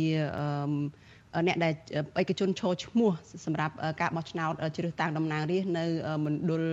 [1.47, 1.73] អ្នកដែល
[2.21, 3.11] ឯកជនឈរឈ្មោះ
[3.45, 5.85] សម្រាប់ការបោះឆ្នោតជ្រើសតាំងតំណាងរាស្ត្រនៅ
[6.25, 6.63] មណ្ឌល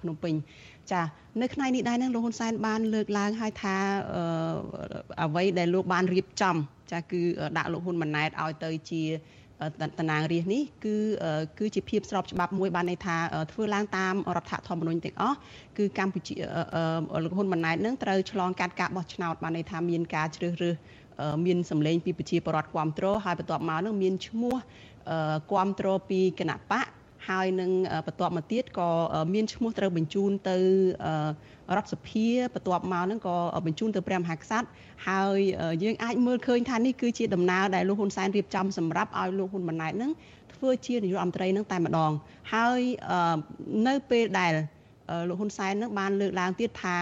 [0.00, 0.34] ភ្នំពេញ
[0.92, 1.02] ចា
[1.40, 3.76] នៅថ្ងៃនេះដែរនឹងលោកហ៊ុនសែនបានលើកឡើងឲ្យថា
[5.22, 6.56] អ្វីដែលលោកបានរៀបចំ
[6.92, 7.20] ចាគឺ
[7.58, 9.02] ដាក់លោកហ៊ុនម៉ាណែតឲ្យទៅជា
[9.98, 10.96] តំណាងរាស្ត្រនេះគឺ
[11.58, 13.16] គឺជាភាពស្របច្បាប់មួយបានន័យថា
[13.52, 15.36] ធ្វើឡើងតាមរដ្ឋធម្មនុញ្ញទាំងអស់
[15.78, 16.34] គឺកម្ពុជា
[17.22, 20.76] លោកហ៊ុនម៉ាណែតនឹងត្រូវឆ្លងកាត់ការបោះឆ្នោតបានន័យថាមានការជ្រើសរើស
[21.46, 24.56] មានសម្លេងពីប្រជាពលរដ្ឋគ្រប់គ្រងហើយបន្ទាប់មកនឹងមានឈ្មោះ
[25.50, 26.86] គ្រប់គ្រងពីគណៈបក
[27.28, 27.70] ហើយនឹង
[28.06, 28.88] បន្ទាប់មកទៀតក៏
[29.34, 30.56] មានឈ្មោះត្រូវបញ្ជូនទៅ
[31.76, 34.66] រដ្ឋសភាបន្ទាប់មកហ្នឹងក៏បញ្ជូនទៅព្រះមហាក្សត្រ
[35.08, 35.38] ហើយ
[35.82, 40.12] យើងអាចមើលឃើញថានេះគឺជាដំណើរដែលលោកហ៊ុនសែនរៀបចំសម្រាប់ឲ្យលោកហ៊ុនម៉ាណែតហ្នឹង
[40.54, 42.12] ធ្វើជានាយករដ្ឋមន្ត្រីហ្នឹងតែម្ដង
[42.52, 42.80] ហើយ
[43.88, 44.52] នៅពេលដែល
[45.28, 46.96] លោកហ៊ុនសែនហ្នឹងបានលើកឡើងទៀតថា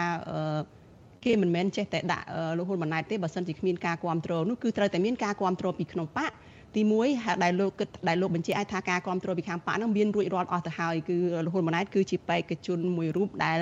[1.25, 2.27] គេមិនមែនចេះតែដាក់
[2.59, 6.33] លោកហ៊ុនម៉ាណែតទេបើសិនជាគ្មានការគ្រប់គ្រងនោះគឺត្រូវតែមានការគ្រប់គ្រងពីក្នុងបក
[6.75, 13.61] ទី1ដែលលោកគិតដែលលោកបញ្ជាក់ឲ្យថាការគ្រប់គ្រងពីខាងបកនោះមានរួចរាល់អស់ទៅហើយគឺលោកហ៊ុនម៉ាណែតគឺជាបេក្ខជនមួយរូបដែល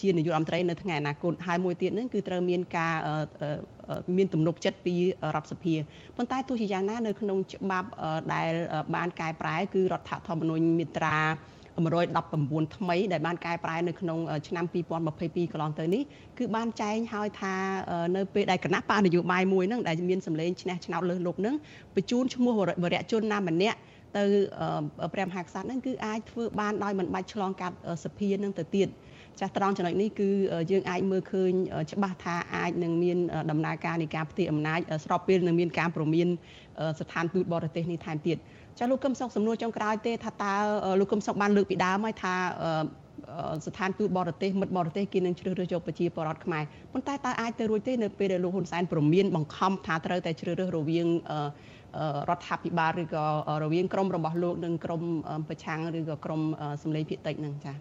[0.00, 2.94] ជានាយករដ្ឋមន្ត្រីនៅថ្ងៃអនាគតហើយមួយទៀតនឹងគឺត្រូវមានការ
[4.16, 4.94] មានទំនុកចិត្តពី
[5.34, 5.74] រដ្ឋសភា
[6.16, 7.88] ប៉ុន្តែទោះជាយ៉ាងណានៅក្នុងច្បាប់
[8.34, 8.50] ដែល
[8.94, 11.18] បានកែប្រែគឺរដ្ឋធម្មនុញ្ញមាត្រា
[11.86, 14.18] 119ថ្មីដែលបានកែប្រែនៅក្នុង
[14.48, 14.64] ឆ្នាំ
[15.08, 16.02] 2022កន្លងទៅនេះ
[16.38, 17.54] គឺបានចែងឲ្យថា
[18.16, 21.54] នៅពេលដែលគណៈបកនយោបាយមួយហ្នឹងដែលមានសម្លេងឈ្នះឆ្នោតលើសលប់ហ្នឹង
[21.96, 22.52] បញ្ជូនឈ្មោះ
[22.82, 23.78] វរៈជនណាម្នាក់
[24.16, 24.24] ទៅ
[25.14, 28.88] ព្រះមហាក្សត្រហ្នឹងគឺអាចធ្វើបានដោយមិនបាច់ឆ្លងកាត់សភានឹងទៅទៀត
[29.40, 30.28] ចាស់ត្រង់ចំណុចនេះគឺ
[30.70, 31.52] យើងអាចមើលឃើញ
[31.92, 33.18] ច្បាស់ថាអាចនឹងមាន
[33.50, 36.28] ដំណើរការនៃការផ្ទេរអំណាចស្របពេលនឹងមានការប្រមាន
[37.00, 38.36] ស្ថានទូតបរទេសនេះថែមទៀត
[38.78, 40.54] ចាលោកកឹមសុខសំណួរចុងក្រោយទេថាតើ
[41.00, 42.34] លោកកឹមសុខបានលើកពីដើមហើយថា
[43.66, 51.06] ស្ថានទូតបរទេសមិត្តបរទេសគេនឹងជ្រើសរើសយកប្រជាពលរដ្ឋខ្មែរប៉ុន្តែតើអាចទៅរួចទេនៅពេលដែលលោកហ៊ុនសែនប្រមានបង្ខំថាត្រូវតែជ្រើសរើសរវាង
[52.30, 53.24] រដ្ឋាភិបាលឬក៏
[53.64, 55.02] រវាងក្រមរបស់លោកនិងក្រម
[55.48, 56.42] ប្រឆាំងឬក៏ក្រម
[56.82, 57.76] សម្លេងភាគតិចនឹងចា៎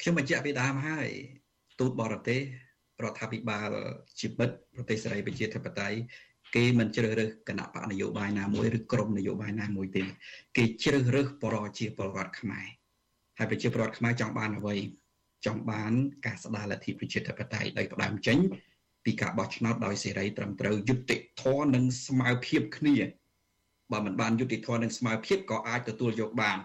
[0.00, 1.08] ខ្ញុំបញ្ជាក់ពីដើមហើយ
[1.80, 2.40] ទូតបរទេស
[3.04, 3.68] រដ្ឋាភិបាល
[4.20, 5.98] ជាមិត្តប្រទេសសេរីប្រជាធិបតេយ្យ
[6.54, 10.02] គេមិនជ្រើសរើសគណៈបកនយោបាយណាមួយឬក្រុមនយោបាយណាមួយទេ
[10.56, 12.66] គេជ្រើសរើសប្រជាពលរដ្ឋខ្មែរ
[13.38, 14.74] ហើយប្រជាពលរដ្ឋខ្មែរចង់បានអ្វី
[15.46, 15.92] ចង់បាន
[16.26, 18.38] ការស្ដារលទ្ធិប្រជាធិបតេយ្យដោយផ្ដើមចេញ
[19.04, 22.96] ពីការបោះឆ្នោតដោយសេរីត្រឹមត្រូវយុត្តិធម៌និងស្មើភាពគ្នា
[23.92, 26.58] បើមិនបានយុត្តិធម៌និងស្មើភាពក៏អាចទទួលយកបាន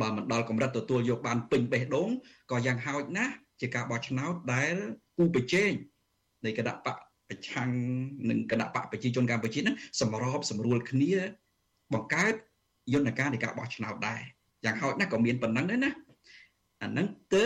[0.00, 2.10] បើមិនដល់កម្រិតទទួលយកបានពេញបេះដូង
[2.50, 4.74] ក៏យ៉ាងហោចណាស់ជាការបោះឆ្នោតដែល
[5.16, 5.72] គូប្រជែង
[6.44, 6.96] នៃគណៈបក
[7.30, 7.70] ប្រឆាំង
[8.30, 11.12] នឹងគណៈបកប្រជាជនកម្ពុជាហ្នឹងសម្របសម្រួលគ្នា
[11.94, 12.34] បង្កើត
[12.94, 14.22] យន្តការនៃការបោះឆ្នោតដែរ
[14.64, 15.90] យ៉ាងហោចណាស់ក៏មានប៉ុណ្ណឹងដែរណា
[16.82, 17.44] អាហ្នឹងទៅ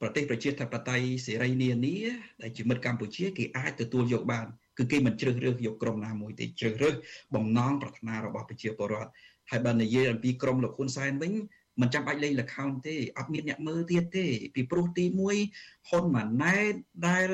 [0.00, 1.96] ប្រទេសប្រជាធិបតេយ្យសេរីនានា
[2.42, 4.46] ដែលជាមិត្តកម្ពុជាគេអាចទទួលយកបាន
[4.78, 6.94] គឺគេមិនជ្រើសរើសយកក្រុមណាមួយទេជ្រើសរើស
[7.34, 9.10] បំណងប្រាថ្នារបស់ប្រជាពលរដ្ឋ
[9.50, 11.32] ហើយបើនិយាយអំពីក្រុមលោកហ៊ុនសែនវិញ
[11.80, 15.04] មិនចាំបាច់លេងលខោនទេអត់មានអ្នកមើលទៀតទេ ពីព្រោះទី
[15.46, 16.72] 1ហ៊ុនម៉ាណែត
[17.08, 17.30] ដែល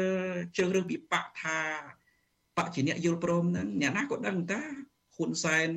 [0.58, 1.58] ជើងរឿងពីបកថា
[2.56, 4.62] បកជាអ្នកយល់ព្រមហ្នឹងអ្នកណាក៏ដឹងតា
[5.16, 5.70] ហ៊ុនសែន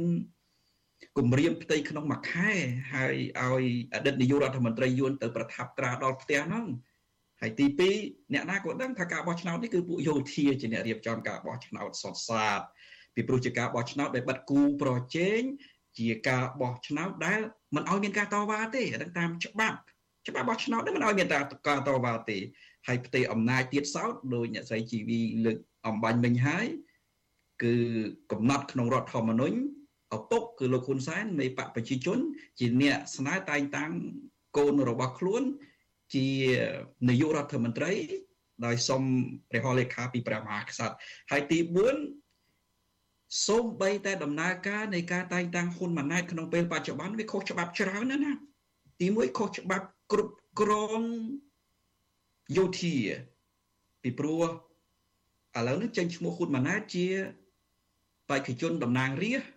[1.18, 2.52] គម្រាមផ្ទៃក្នុងមួយខែ
[2.94, 3.64] ហើយឲ្យ
[3.94, 6.66] អតីតនាយករដ្ឋមន្ត្រីយួនទៅប្រថាប់ត្រាដល់ផ្ទះហ្នឹង
[7.42, 7.66] ហើយទី
[8.00, 12.62] 2អ្នកណាក៏ដឹងថាការបោះឆ្នោតនេះគឺពួកយោធាជាអ្នករៀបចំការបោះឆ្នោតសុតសាត
[13.16, 15.42] ពីព្រោះជាការបោះឆ្នោតដែលបិទគូប្រជែង
[15.98, 17.40] ជាការបោះឆ្នោតដែល
[17.76, 19.78] មិនឲ្យមានការតវ៉ាទេដឹងតាមច្បាប់
[20.28, 22.38] ច្បាប់បោះឆ្នោតនេះមិនឲ្យមានការតវ៉ាទេ
[22.88, 25.58] ហើយផ្ទៃអំណាចទៀតសោតដោយអ្នកស្រីជីវីលើក
[25.88, 26.66] អំបញ្ញមិញហើយ
[27.64, 27.74] គឺ
[28.32, 29.58] កំណត់ក្នុងរដ្ឋធម្មនុញ្ញ
[30.18, 32.20] ឪពុកគឺលោកហ៊ុនសែននៃបកប្រជាជន
[32.60, 33.92] ជាអ្នកស្នើតែងតាំង
[34.58, 35.44] កូនរបស់ខ្លួន
[36.16, 36.28] ជា
[37.10, 37.92] នាយករដ្ឋមន្ត្រី
[38.66, 39.02] ដោយសុំ
[39.50, 40.96] ព្រះហស្ថលេខាពីព្រះមហាក្សត្រ
[41.32, 41.60] ហើយទី
[41.94, 42.25] 4
[43.44, 48.34] សូម្បីតែដំណើរការនៃការតែងតាំងហ៊ុនម៉ាណែតក្នុងពេលបច្ចុប្បន្នវាខុសច្បាប់ច្រើនណាស់ណា
[49.00, 51.02] ទី1ខុសច្បាប់គ្រប់គ្រង
[52.58, 52.96] យោធា
[54.04, 54.44] ពីព្រោះ
[55.58, 57.06] ឥឡូវនេះចេញឈ្មោះហ៊ុនម៉ាណែតជា
[58.30, 59.56] បេក្ខជនតំណាងរាស្ត្រ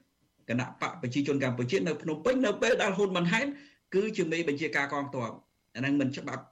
[0.49, 3.47] គណៈបកប្រជាជនកម្ពុជានៅភ្នំពេញនៅពេលដែលហ៊ុនម៉ាណែត
[3.95, 5.31] គឺជាមេបញ្ជាការកងទ័ព
[5.75, 6.45] អានឹងមិនច្បាប់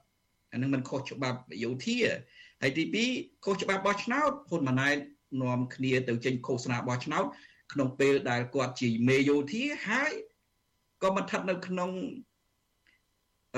[0.53, 1.97] អានឹងមិនខុសច្បាប់យោធា
[2.61, 2.83] ហើយទី
[3.15, 4.97] 2ខុសច្បាប់បោះឆ្នោតហ៊ុនម៉ាណែត
[5.41, 7.25] នាំគ្នាទៅចេញឃោសនាបោះឆ្នោត
[7.73, 10.11] ក្នុងពេលដែលគាត់ជាមេយោធាហើយ
[11.03, 11.91] ក៏មិនស្ថិតនៅក្នុង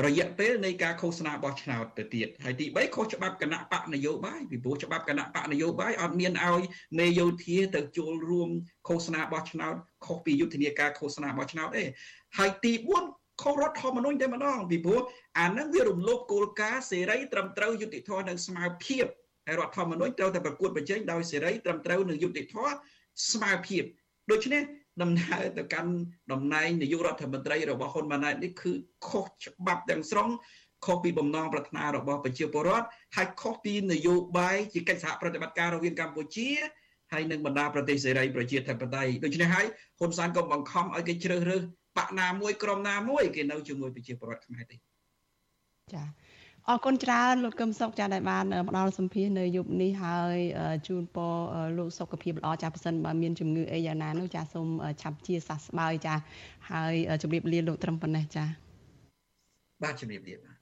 [0.05, 6.61] រយៈពេលនៃការឃោសនាបោះឆ្នោតទៅទៀតហើយទី3ខុសច្បាប់គណៈបកនយោបាយពីព្រោះច្បាប់គណៈបកនយោបាយអត់មានឲ្យ
[6.99, 8.49] មេយោធាទៅចូលរួម
[8.87, 11.83] ឃោសនាបោះឆ្នោតខុសពីយុទ្ធនាការឃោសនាបោះឆ្នោតទេ
[12.37, 12.73] ហើយទី
[13.07, 15.01] 4ខុសរដ្ឋធម្មនុញ្ញតែម្ដងពីព្រោះ
[15.39, 19.05] អានឹងវារំលោភគោលការណ៍សេរីត្រឹមត្រូវយុត្តិធម៌និងស្មើភាព
[19.49, 22.73] ហើយរដ្ឋធម្មនុញ្ញត្រូវតែប្រកួតប្រជែងដោយសេរីត្រឹមត្រូវនិងយុត្តិធម៌
[23.31, 23.83] ស្មើភាព
[24.31, 24.61] ដូច្នេះ
[25.01, 25.91] ដំណើរទៅកាន់
[26.31, 28.71] តំណែងនាយករដ្ឋមន្ត្រីរបស់ហ៊ុនម៉ាណែតនេះគឺ
[29.07, 30.29] ខុសច្បាប់ទាំងស្រុង
[30.85, 36.49] ខុសពីបំណងប្រាថ្នារបស់ប្រជាពលរដ្ឋហើយខុសពីនយោបាយជាកិច្ចសហប្រតិបត្តិការរវាងកម្ពុជា
[37.11, 39.65] ហើយនិងបណ្ដាប្រទេសសេរីប្រជាធិបតេយ្យដូច្នេះហើយ
[39.99, 41.61] ហ៊ុនសែនក៏បង្ខំឲ្យគេជ្រើសរើស
[41.97, 44.75] បកណាមួយក្រុមណាមួយគេនៅជាមួយប្រជាពលរដ្ឋខ្មែរទេ
[45.95, 46.18] ចា៎
[46.71, 50.37] អរគុណច្រើនលោកកឹមសុខចាដែលបានផ្ដល់សម្ភារនៅយប់នេះហើយ
[50.87, 51.33] ជូនពរ
[51.77, 54.67] លោកសុខភាពល្អចាប៉ះសិនបើមានជំងឺអីយ៉ាងណានោះចាសូម
[55.01, 56.15] ឆាប់ជាសះស្បើយចា
[56.71, 58.43] ហើយជម្រាបលាលោកត្រឹមប៉ុណ្ណេះចា
[59.83, 60.58] បាទជម្រាបលាបាទ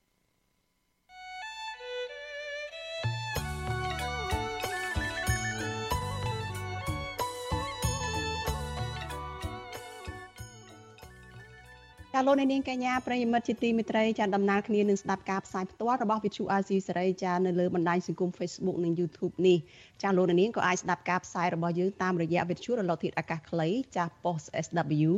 [12.19, 19.57] ចាលោកនាងកញ្ញាប្រិយមិត្តជាទីមេត្រីចាដំណើរគ្នានឹងស្ដាប់ការផ្សាយផ្ទាល់របស់វិទ្យុអាស៊ីសេរីចានៅលើបណ្ដាញសង្គម Facebook និង YouTube នេះ
[20.01, 25.11] ចាលោកនាងក៏អាចស្ដាប់ការផ្សាយរបស់យើងតាមរយៈវិទ្យុរលកធាតុអាកាសខ្លីចា post SW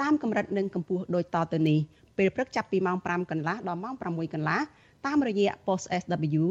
[0.00, 1.78] តាមកម្រិតនិងកម្ពស់ដូចតទៅនេះ
[2.18, 4.60] ពេលព្រឹកចាប់ពីម៉ោង5កន្លះដល់ម៉ោង6កន្លះ
[5.06, 6.44] តាមរយៈ post SW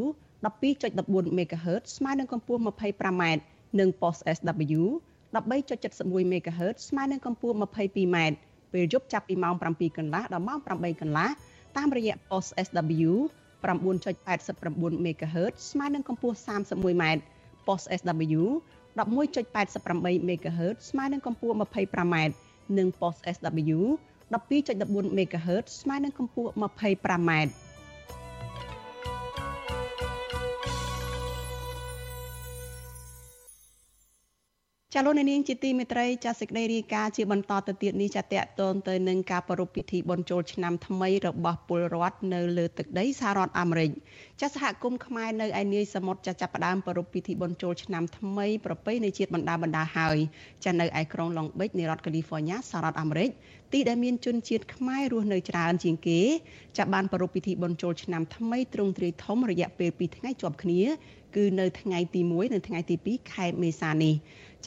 [0.44, 3.24] 12.14 MHz ស្មើនឹងកម្ពស់ 25m
[3.80, 4.82] និង post SW
[5.34, 8.18] 13.71 MHz ស្មើនឹងកម្ពស់ 22m
[8.74, 11.30] ពេលយប់ចាប់ពីម៉ោង7កន្លះដល់ម៉ោង8កន្លះ
[11.78, 13.12] តាមរយៈ post SW
[13.64, 17.04] 9.89 MHz ស្មើនឹងកម្ពស់ 31m
[17.68, 18.42] post SW
[18.98, 22.16] 11.88 MHz ស្មើនឹងកម្ពស់ 25m
[22.78, 23.80] និង post SW
[24.32, 27.32] 12.14 MHz ស្មើនឹងកម្ពស់ 25m
[35.00, 43.92] ចាលោកនាងជាទីមេត្រីចាសេចក្តីរាយការណ៍ជាបន្តទៅទៀតនេះចាតកតងទៅនឹងការប្រារព្ធពិធីបុណ្យចូលឆ្នាំថ្មីរបស់ពលរដ្ឋនៅលើទឹកដីសហរដ្ឋអាមេរិក
[44.42, 50.18] ចាសហគមន៍ខ្មែរនៅឯនាយសមុទ្រចាចាប់ផ្ដើមប្រារព្ធពិធីបុណ្យចូលឆ្នាំថ្មីប្រពៃណីជាតិបណ្ដាបណ្ដាហើយ
[50.66, 53.30] ចានៅឯក្រុង Long Beach នៃរដ្ឋ California សហរដ្ឋអាមេរិក
[53.74, 56.22] ទីដែលមានជនជាតិខ្មែររស់នៅច្រើនជាងគេ
[56.78, 60.82] ចាបានប្រារព្ធពិធីបុណ្យចូលឆ្នាំថ្មីទ្រង់ទ្រាយធំរយៈពេល2ថ្ងៃជាប់គ្នា
[61.36, 64.16] គឺនៅថ្ងៃទី1និងថ្ងៃទី2ខែមេសានេះ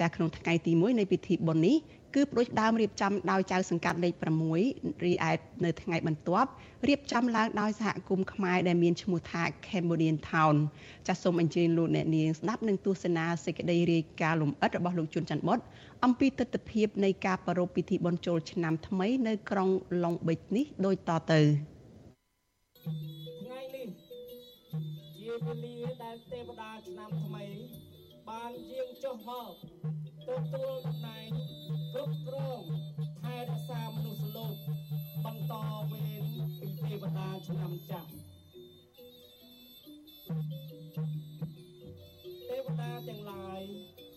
[0.00, 1.76] ចាក្នុងថ្ងៃទី1នៃពិធីបុណ្យនេះ
[2.14, 4.14] គឺប្រួយដើមរៀបចំដោយចៅសង្កាត់លេខ
[4.58, 5.32] 6រីឯ
[5.64, 6.50] នៅថ្ងៃបន្ទាប់
[6.88, 10.54] រៀបចំឡើងដោយសហគមន៍ខ្មែរដែលមានឈ្មោះថា Cambodian Town
[11.06, 15.58] ចាសសូមអញ្ជើញលោកអ្នកនាងស្ដាប់នឹងទស្សនាសេចក្តីរាយការណ៍លម្អិតរបស់លោកជួនច័ន្ទបុត
[16.04, 19.68] អំពីទស្សនវិជ្ជានៃការប្រារព្ធពិធីបុណ្យចូលឆ្នាំថ្មីនៅក្រុង
[20.04, 21.40] ឡុងបិចនេះដូចតទៅ
[22.82, 23.86] ថ្ងៃនេះ
[25.18, 27.59] ជាវេលាដែលទេវតាឆ្នាំថ្មី
[28.30, 29.52] បានយាងចុះមក
[30.28, 31.30] ទទួលតំណែង
[31.92, 32.62] គ្រប់គ្រង
[33.22, 34.56] ថែរក្សាមនុស្សលោក
[35.24, 35.54] បន្ត
[35.90, 36.24] វេន
[36.60, 38.10] ពីទេវតាឆ្នាំចាស់
[42.48, 43.62] ទេវតាទាំងឡាយ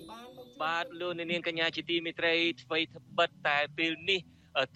[0.10, 0.30] បាន
[0.62, 4.22] បាទលោកនាងកញ្ញាជាទីមេត្រីអ្វីត្បិតតែពេលនេះ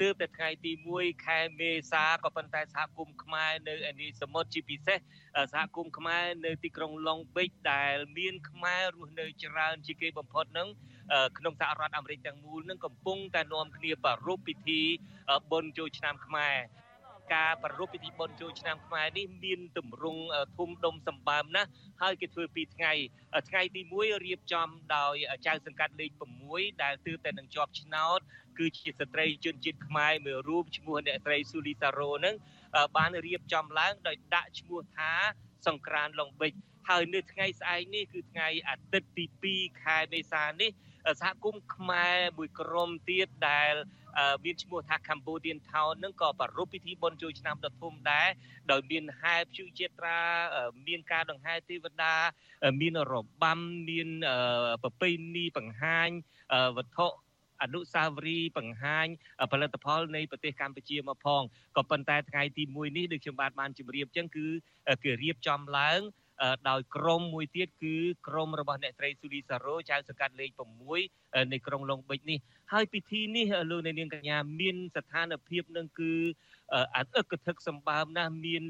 [0.01, 4.99] ទើបតែថ្ងៃទី1ខែមេសាក៏ប៉ុន្តែសហគមន៍ខ្មែរនៅឯនេះសមុទ្រជាពិសេស
[5.53, 10.67] សហគមន៍ខ្មែរនៅទីក្រុងឡុងបិចដែលមានខ្មែររស់នៅច្រើនជាងគេបំផុតនឹង
[11.37, 14.81] ក្នុងសហរដ្ឋអាមេរិកទាំងមូលនឹងកំពុងតែនាំគ្នាប្រារព្ធពិធី
[15.51, 16.55] បុណ្យចូលឆ្នាំខ្មែរ
[17.33, 20.21] ការប្រារព្ធពិធីបុណ្យចូលឆ្នាំខ្មែរនេះមានទម្រង់
[20.57, 21.69] ធំដុំសម្បើមណាស់
[22.01, 22.93] ហើយគេធ្វើពីថ្ងៃ
[23.49, 25.15] ថ្ងៃទី1រៀបចំដោយ
[25.47, 26.11] ចៅសង្កាត់លេខ
[26.47, 28.19] 6ដែលទើបតែនឹងជាប់ឆ្នោត
[28.57, 32.35] គឺជាស្ត្រីជនជាតិខ្មែរមួយរូបឈ្មោះអ្នកស្រីស៊ូលីសារ៉ូនឹង
[32.97, 35.11] បានរៀបចំឡើងដោយដាក់ឈ្មោះថា
[35.67, 36.51] សង្ក្រានឡុងបិច
[36.89, 40.71] ហើយនៅថ្ងៃស្អែកនេះគឺថ្ងៃអាទិត្យទី2ខែមេសានេះ
[41.21, 43.73] សហគមន៍ខ្មែរមួយក្រុមទៀតដែល
[44.43, 48.29] មានឈ្មោះថា Cambodian Town នឹងក៏ប្រារព្ធពិធីបុណ្យចូលឆ្នាំដ៏ធំដែរ
[48.71, 50.19] ដោយមានហែព្យុជាត្រា
[50.87, 52.13] មានការដង្ហែទេវតា
[52.81, 54.09] មានរបាំមាន
[54.83, 56.09] ប្រពៃណីបង្ហាញ
[56.77, 57.07] វត្ថុ
[57.63, 59.07] អនុស្សាវរីយ៍បង្ហាញ
[59.51, 61.41] ផលិតផលនៃប្រទេសកម្ពុជាមកផង
[61.77, 64.47] ក៏ប៉ុន្តែថ្ងៃទី1នេះដូចខ្ញុំបាទបានជម្រាបចឹងគឺ
[65.03, 65.99] គេរៀបចំឡើង
[66.69, 67.95] ដោយក្រុមមួយទៀតគឺ
[68.27, 70.49] ក្រុមរបស់អ្នកស្រីស៊ូលីសារ៉ូចៅសង្កាត់លេខ
[70.99, 72.37] 6នៃក្រុងឡុងបិចនេះ
[72.71, 76.13] ហើយពិធីនេះលោកនាងកញ្ញាមានស្ថានភាពនឹងគឺ
[76.95, 78.63] អត់អឹកធឹកសម្បើមណាស់មាន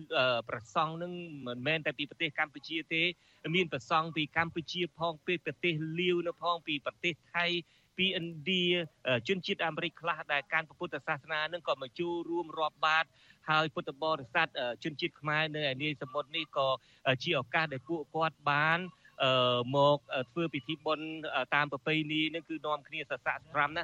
[0.50, 1.12] ប្រសង់នឹង
[1.48, 3.04] មិនមែនតែពីប្រទេសកម្ពុជាទេ
[3.56, 7.46] មានប្រសង់ពីកម្ពុជាផងពីប្រទេសលាវនៅផងពីប្រទេសថៃ
[7.98, 8.66] ពីឥណ្ឌា
[9.28, 13.06] ជនជាតិអាមេរិកខ្លះដែលកាន់ពុទ្ធសាសនានឹងក៏មកចូលរួមរាប់បាត
[13.50, 14.48] ហើយពុទ្ធបរិស័ទ
[14.84, 16.68] ជនជាតិខ្មែរនៅឯនាយសមុទ្រនេះក៏
[17.24, 18.80] ជាឱកាសដែលពួកគាត់បាន
[19.76, 19.98] មក
[20.32, 21.08] ធ្វើពិធីបុណ្យ
[21.56, 23.84] តាមប្រពៃណីនឹងគឺនាំគ្នាសស័កស្រាំណា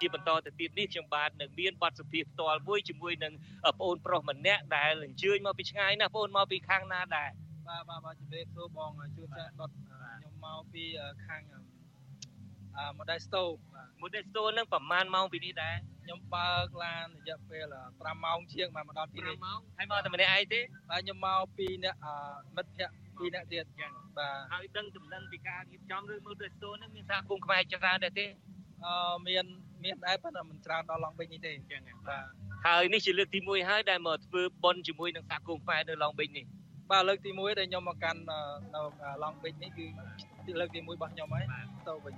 [0.00, 3.32] ជាបន្តទៅទៀតនេះខ្ញុំបាទនឹងមានបទសភាផ្ទាល់មួយជាមួយនឹង
[3.78, 7.30] ប្អូនប្រុសម្នាក់ដែលអញ្ជើញមកពីឆ្ងាយណាស់ប្អូនមកពីខាងណាដែរ
[7.68, 10.84] បាទបាទបាទជំរាបសួរបងជួនចាក់ដុតខ្ញុំមកពី
[11.26, 13.42] ខាងអឺ Modesto
[14.02, 21.96] Modesto នឹងប្រហែលម៉ោងពីនេះដែរខ្ញុំបើកឡានរយៈពេល5ម៉ោងជាងបានមកដល់ទីនេះ5ម៉ោងហើយមកតែម្នាក់ឯងទេបាទខ្ញុំមកពីអ្នក
[22.56, 28.26] មិត្តភ័ក្តិពីរអ្នកទៀតចឹងបាទហើយដឹងចំណឹងពីការរៀបចំឬ Modesto នឹងមានសហគមន៍ខ្មែរច្រើនដែរទេ
[28.84, 29.44] អឺមាន
[29.84, 32.24] មានដែរប៉ុន្តែមិនច្រើនដល់ឡងបិញនេះទេអញ្ចឹងបាទ
[32.66, 36.44] ហើយនេះជាលើកទី1ហើយដែលមកធ្វើបុណ្យជាមួយនឹងសហគមន៍ខ្មែរនៅឡងបិញនេះ
[36.90, 38.80] បាទលើកទី1ដែលខ្ញុំមកកាន់នៅ
[39.24, 41.46] ឡងបិញនេះគឺលើកទី1របស់ខ្ញុំហើយ
[41.88, 42.14] ទៅវិញ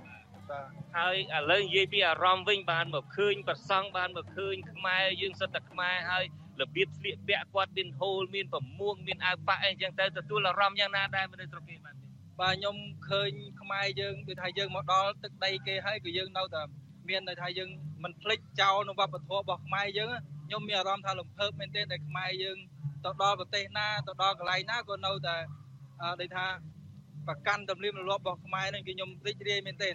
[0.49, 0.65] បាទ
[0.97, 6.25] ហើយឥឡូវនិយាយពីអារម្មណ៍វិញបានមកឃើញប្រសង់បានមកឃើញខ្មែរយើងសិតតែខ្មែរហើយ
[6.61, 11.95] របៀបស្លៀកពាក់គាត់មានហូលមានប្រមួងមានអាវប៉ាក់អីចឹងទៅទទួលអារម្មណ៍យ៉ាងណាដែរនៅស្រុកគេបាទ
[12.39, 12.75] បាទខ្ញុំ
[13.09, 13.31] ឃើញ
[13.61, 16.61] ខ្មែរយើងគឺថាយើងមកដល់ទឹកដីគេហើយគឺយើងនៅតែ
[17.09, 17.69] មានន័យថាយើង
[18.03, 20.07] មិនភ្លេចចោលនៅវប្បធម៌របស់ខ្មែរយើង
[20.45, 22.57] ខ្ញុំមានអារម្មណ៍ថាលំភើបមែនទែនដែលខ្មែរយើង
[23.05, 25.35] ទៅដល់ប្រទេសណាទៅដល់កន្លែងណាក៏នៅតែ
[26.19, 26.45] ដូចថា
[27.27, 29.89] ប្រកាន់ទំនៀមទម្លាប់របស់ខ្មែរនឹងគឺខ្ញុំរីករាយមែនទែ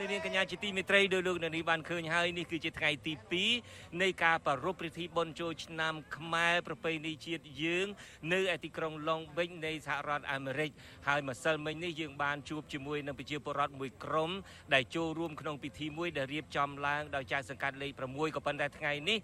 [0.00, 3.12] ននាងកញ្ញាជាទីមេត្រីដោយលោកនាងបានឃើញហើយនេះគឺជាថ្ងៃទី
[3.56, 7.86] 2នៃការប្រារព្ធពិធីបុណ្យចូលឆ្នាំខ្មែរប្រពៃណីជាតិយើង
[8.32, 10.70] នៅឯទីក្រុងឡុងបិចនៃសហរដ្ឋអាមេរិក
[11.08, 14.30] ហើយម្សិលមិញនេះយើងបានជួបជាមួយនឹងប្រជាពលរដ្ឋមួយក្រុម
[14.74, 19.18] ដែលចូលរួមក្នុងពិធីមួយដែលរៀបចំឡើងដោយចៅសង្កាត់លេខ6ក៏ប៉ុន្តែថ្ងៃនេះ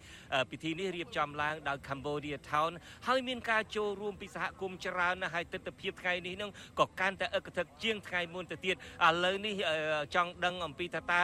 [0.50, 2.72] ពិធីនេះរៀបចំឡើងដោយ Cambodia Town
[3.06, 6.50] ហើយមានការចូលរួមពីសហគមន៍ច្រើនណាស់ហើយទស្សនវិជ្ជាថ្ងៃនេះនឹង
[6.80, 8.78] ក៏កាន់តែអឹកធឹកជាងថ្ងៃមុនទៅទៀតឥ
[9.24, 9.54] ឡូវនេះ
[10.14, 11.22] ចង់ដឹងអំពីថាតើ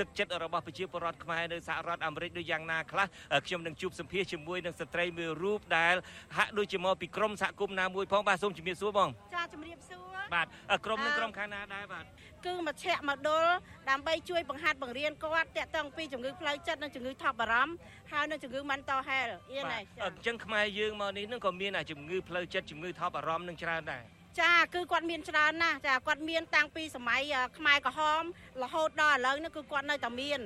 [0.00, 3.06] ទឹកចិត្តរបស់ប្រជាពលរដ្ឋខ្មែរនៅសហរដ្ឋអាមេរិកដូចយ៉ាងណាខ្លះ
[3.46, 5.94] ខ្ញុំនឹងជួបសម្ភាសជាមួយនឹងស្ត្រីមួយរូបដែល
[6.36, 10.04] ហាក់ដូចជាមកពីក្រមសហគមន៍ណាមួយផងបាទសូមជំរាបសួរបងចាជំរាបសួរ
[10.34, 10.46] បាទ
[10.86, 12.04] ក្រមនឹងក្រមខាងណាដែរបាទ
[12.46, 13.44] គឺមជ្ឈមណ្ឌល
[13.90, 17.72] ដើម្បីជួយបង្ហាត់បង្រៀនគាត់តាក់ទងពីជំងឺផ្លូវចិត្តនិងជំងឺថប់បារម្ភ
[18.12, 24.04] ហើយនិងជំងឺ mental health អៀនហើយអញ្ចឹងខ្មែរយើងមកនេះនឹងក៏មានជំងឺផ្លូវចិត្តជំងឺថប់បារម្ភនឹងច្រើនដែរ
[24.40, 27.22] ចាគឺគាត់មានច្រើនណាស់ចាគាត់មានតាំងពីសម័យ
[27.58, 28.22] ខ្មែរក្រហម
[28.62, 30.40] រហូតដល់ឥឡូវនេះគឺគាត់នៅតែមាន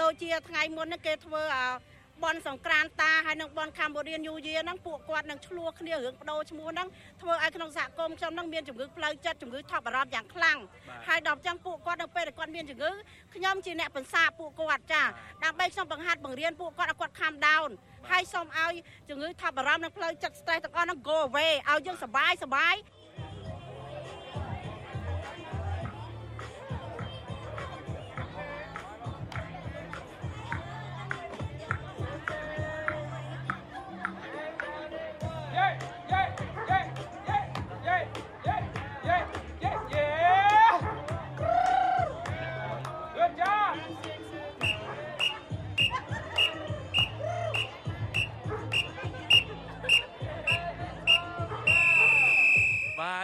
[0.00, 1.42] ដូចជាថ្ងៃមុននេះគេធ្វើ
[2.24, 6.88] បនសង្ក្រានតាហើយនឹងបនកម្ពុជាញូយាហ្នឹងពួកគាត់នឹងឆ្លោះគ្នារឿងបដូរឈ្មោះហ្នឹង
[7.20, 10.58] ធ្វើឲ្យក្នុងសហគមន៍ខ្ញុំហ្នឹងមានជំងឺផ្លូវចិត្តជំងឺថប់បារម្ភយ៉ាងខ្លាំង
[11.06, 12.90] ហើយដល់ចឹងពួកគាត់នៅពេលដែលគាត់មានជំងឺ
[13.34, 15.02] ខ្ញុំជាអ្នកបន្សាពួកគាត់ចា
[15.44, 17.70] ដើម្បីខ្ញុំបង្ហាត់បង្រៀនពួកគាត់ឲ្យគាត់ calm down
[18.10, 18.74] ហើយសូមឲ្យ
[19.08, 22.74] ជំងឺថប់បារម្ភនិងផ្លូវចិត្ត stress ទាំងអស់ហ្នឹង go away ឲ្យយើងសុបាយសុបាយ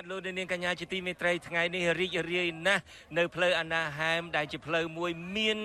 [0.09, 2.83] លោកនាងកញ្ញាជាទីមេត្រីថ្ងៃនេះរីករាយណាស់
[3.19, 5.59] នៅផ្លូវអាណាហែមដែលជាផ្លូវមួយមាន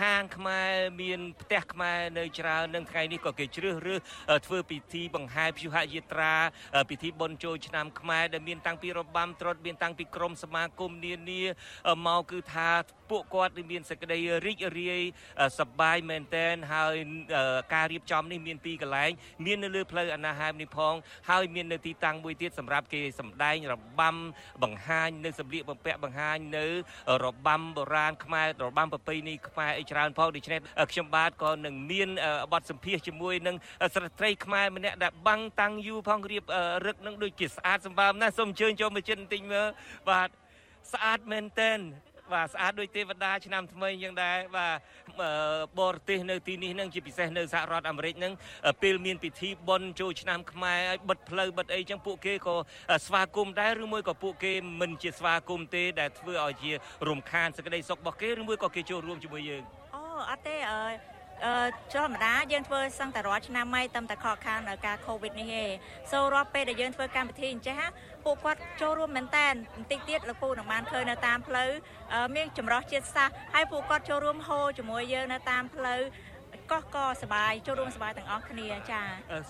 [0.00, 0.72] ហាងខ្មែរ
[1.02, 4.00] មានផ្ទះខ្មែរនៅច្រើននឹងថ្ងៃនេះក៏គេជ្រើសរើស
[4.46, 6.34] ធ្វើពិធីបង្ហាព្យុហយាត្រា
[6.90, 11.42] ពិធីបុណ្យចូលឆ្នាំខ្មែរដែលមានតាំងពីរបាំត្រុដិមានតាំងពីក្រមសមាគមនានា
[12.06, 12.70] មកគឺថា
[13.10, 15.02] ពួកគាត់មានសេចក្តីរីករាយ
[15.58, 16.94] សប្បាយមែនតែនហើយ
[17.74, 19.10] ការរៀបចំនេះមានពីរកន្លែង
[19.46, 20.94] មាននៅលើផ្លូវអនាហែមនេះផង
[21.30, 24.16] ហើយមាននៅទីតាំងមួយទៀតសម្រាប់គេសម្ដែងរបាំ
[24.62, 26.66] បង្ហាញនៅសម្លៀកបំពាក់បង្ហាញនៅ
[27.24, 30.60] របាំបុរាណខ្មែររបាំប្រពៃណីខ្មែរអីច្រើនផងដូច្នេះ
[30.92, 32.08] ខ្ញុំបាទក៏នឹងមាន
[32.52, 33.56] បទសម្ភាសជាមួយនឹង
[33.94, 36.44] ស្ត្រីខ្មែរម្នាក់ដែលបាំងតាំងយូរផងរៀប
[36.86, 39.66] រឹកនឹងដូចជាស្អាតសម្បើមណាស់សូមអញ្ជើញចូលមកជិតបន្តិចមើល
[40.10, 40.28] បាទ
[40.92, 41.72] ស្អាតមែនតើ
[42.32, 44.74] បាទស្អាតដូចទេវតាឆ្នាំថ្មីយ៉ាងដែរបាទ
[45.80, 48.32] បរទេសនៅទីនេះនឹងជាពិសេសនៅសហរដ្ឋអាមេរិកនឹង
[48.82, 52.56] ពេលមានពិធីបុណ្យចូលឆ្នាំខ្មែរឲ្យបិទផ្លូវបិទអីចឹងពួកគេក៏
[53.06, 56.72] ស្វាគមន៍ដែរឬមួយក៏ពួកគេមិនជាស្វាគមន៍ទេដែលធ្វើឲ្យជា
[57.08, 59.62] រំខានសេចក្តីសុខរបស់គេឬមួយក៏គេចូលរួមជាមួយយើង
[59.94, 61.54] អូអត់ទេអឺ អឺ
[61.92, 65.70] ធម្មតាយើងធ្វើសឹងតែរាល់ឆ្នាំម៉ៃតាមតែខកខានការ COVID នេះឯង
[66.10, 67.82] សូរាល់ពេលដែលយើងធ្វើកម្មវិធីអញ្ចឹង
[68.24, 71.70] ពួកគាត់ចូលរួមមែនតែនបន្តិចទៀតលោកពូនឹងបានឃើញនៅតាមផ្លូវ
[72.36, 76.00] មានចម្រោះជាតិសាសន៍ហើយពួកគាត់ចូលរួមហូរជាមួយយើងនៅតាមផ្លូវ
[76.72, 79.00] កោះក៏សបាយចូលរួមសបាយទាំងអស់គ្នាចា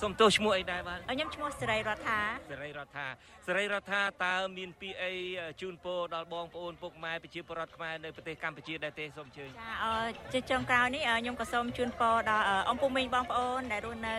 [0.01, 3.07] សូមទោសឈ្មោះអីដែរបាទខ្ញុំឈ្មោះសេរីរដ្ឋាសេរីរដ្ឋា
[3.47, 5.13] សេរីរដ្ឋាតើមានពីអី
[5.61, 9.93] ជូនពរដល់បងប្អូនពុកម៉ែប្រជាពលរដ្ឋខ្មែរនៅប្រទេសកម្ពុជាដែរទេសូមអញ្ជើញចាអឺ
[10.33, 14.15] ជាចុងក្រោយនេះខ្ញុំក៏សូមជូនពរដល់អំពុំមីងបងប្អូនដែលរស់នៅ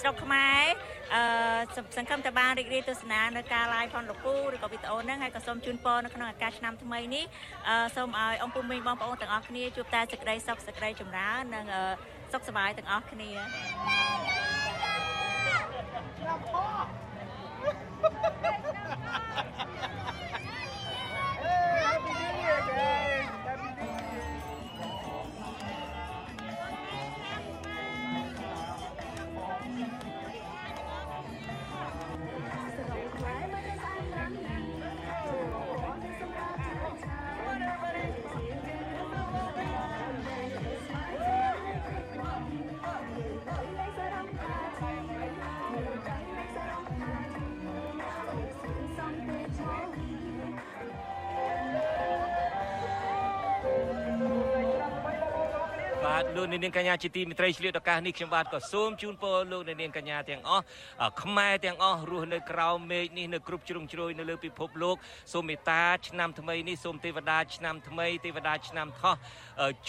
[0.00, 0.64] ស្រុកខ្មែរ
[1.14, 1.22] អឺ
[1.96, 7.24] សង្ឃឹមតែបានរីករាយទស្សនានៅការ live ផងលោកពូឬក៏វីដេអូហ្នឹងហើយក៏សូមជូនពរនៅក្នុងឱកាសឆ្នាំថ្មីនេះ
[7.68, 11.66] អឺសូមឲ្យអំពុំមីងបងប្អូនទាំងអស់គ្នាជួបតែសេចក្តីសុខសេចក្តីចម្រើននិង
[12.32, 19.67] សុខសប្បាយទាំងអស់គ្នាបា
[56.36, 60.64] លោកនាងកញ្ញាជាទីមេត្រីឆ្លៀតឱកាសនេះខ្ញុំបាទក៏សូមជូនពរលោកនាងកញ្ញាទាំងអស់
[61.22, 64.96] ខ្មែរទាំងអស់រស់នៅក្រៅមេឃនេះនៅគ្រប់ជ្រុងជ្រោយនៅលើពិភពលោក
[65.32, 69.14] សូមមេត្តាឆ្នាំថ្មីនេះសូមទេវតាឆ្នាំថ្មីទេវតាឆ្នាំថោះ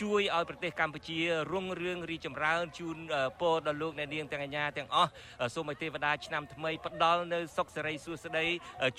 [0.02, 1.20] ជួយឲ្យប្រទេសកម្ពុជា
[1.52, 2.98] រុងរឿងរីចម្រើនជូន
[3.40, 5.10] ពរដល់លោកអ្នកនាងទាំងកញ្ញាទាំងអស់
[5.56, 8.46] សូមឲ្យទេវតាឆ្នាំថ្មីផ្ដល់នៅសុខសេរីសួស្តី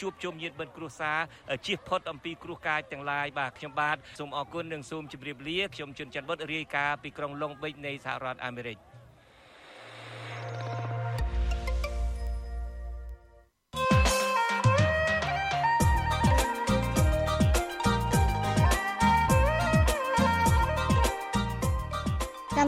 [0.00, 1.18] ជួបជុំញាតិមិត្តគ្រួសារ
[1.66, 8.78] ជៀសផុតអំពីគ្រោះកាចទាំងឡាយបាទខ្ញុំបាទសូមអរគុណនិងសូមជម្រាបលាខ្ញុំជុនច័ន្ទវុតរាយការណ៍ពីក្រុងឡុងបិចនៃសហរដ្ឋអាមេរិក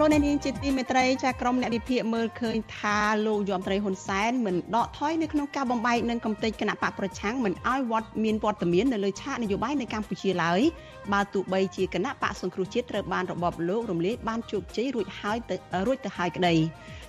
[0.03, 10.61] លោកអ្នកនាងជាទីមេត្រីចាក្រុមអ្នកវិភាគមើលឃើញថាលោកយមត្រីហ៊ុនសែនមិនដកថយនៅក្នុងការបំបែកនឹងកំទេចគណៈបកប្រឆាំងមិនឲ្យវត្តមានវត្តមាននៅលើឆាកនយោបាយនៅកម្ពុជាឡើយ
[11.13, 16.55] បើទោះបីជាគណៈបកសង្គ្រោះជាតិត្រូវបានរបបលោករំលាយបានជោគជ័យរួចហើយទៅរួចទៅហើយក្តី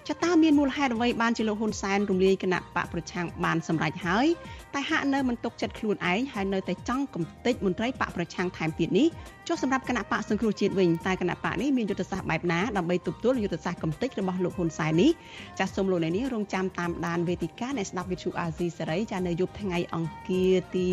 [0.09, 4.27] ចតាមានមូលហេតុអ្វីបានជាលោកហ៊ុនសែនរំលាយគណៈបកប្រឆាំងបានសម្រេចហើយ
[4.75, 9.07] តែហាក់នៅមិនទុកចិត្តខ្លួនឯងហើយនៅតែចង់កំទេចមន្ត្រីបកប្រឆាំងថែមទៀតនេះ
[9.47, 15.11] ចុះសម្រាប់គណៈបកសង្គ្រោះជាតិវិញតែគណៈបកនេះមានយុទ្ធសាស្ត្របែបណាដើម្បីទប់ទល់យុទ្ធសាស្ត្រកំទេចរបស់លោកហ៊ុនសែននេះ
[15.59, 20.87] ចាសសូមលោកអ្នកនាងរងចាំតាមដានវេទិកានៃស្ដាប់វិទ្យុអាស៊ីសេរីចានៅយប់ថ្ងៃអង្គារទី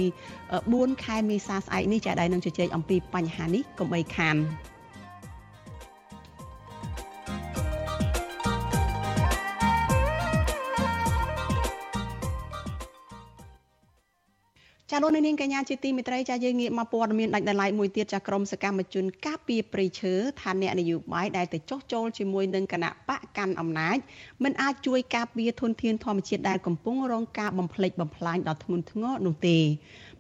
[0.51, 4.37] 4ខែមេសាស្អែកនេះចាដែលនឹងជជែកអំពីបញ្ហានេះកុំបីខាន
[14.92, 23.98] ចាលោកនាងកញ្ញាជាទីមេត្រីចាយើងងាកមកព័ត៌មានដាច់ដライមួយទៀតចាក្រមសកម្មជនការពីប្រៃឈើថាអ្នកនយោបាយដែលទៅចោះចូលជាមួយនឹងគណៈបកកាន់អំណាច
[24.44, 29.58] មិនអាចជួយការពារធនធានធម្មជាតិដែលកំពុងរងការបំផ្លិចបំផ្លាញដ៏ធ្ងន់ធ្ងរនោះទេ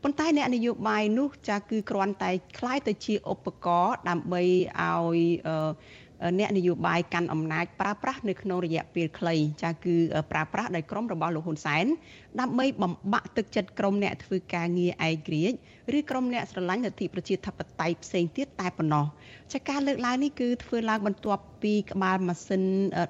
[0.04, 4.42] ប៉ុន្តែអ្នកនយោបាយនោះចាគឺគ្រាន់តែคล้ายទៅជាឧបករណ៍ដើម្បី
[4.82, 5.18] ឲ្យ
[6.39, 9.97] អ្នកនយោបាយកាន់អំណាចប្រើប្រាស់នៅក្នុងរយៈពេលខ្លីចាគឺ
[10.31, 11.85] ប្រើប្រាស់ដោយក្រុមរបស់លោកហ៊ុនសែន
[12.41, 15.57] ដើម្បីបំបាក់ទឹកចិត្តក្រុមអ្នកធ្វើការងារឯករាជ្យ
[15.99, 19.07] ឬក្រុមអ្នកស្រឡាញ់លទ្ធិប្រជាធិបតេយ្យផ្សេងទៀតតែប៉ុណ្ណោះ
[19.53, 22.63] ចាការលើកឡើងនេះគឺធ្វើឡើងបន្ទាប់ពីក្បាលម៉ាស៊ីន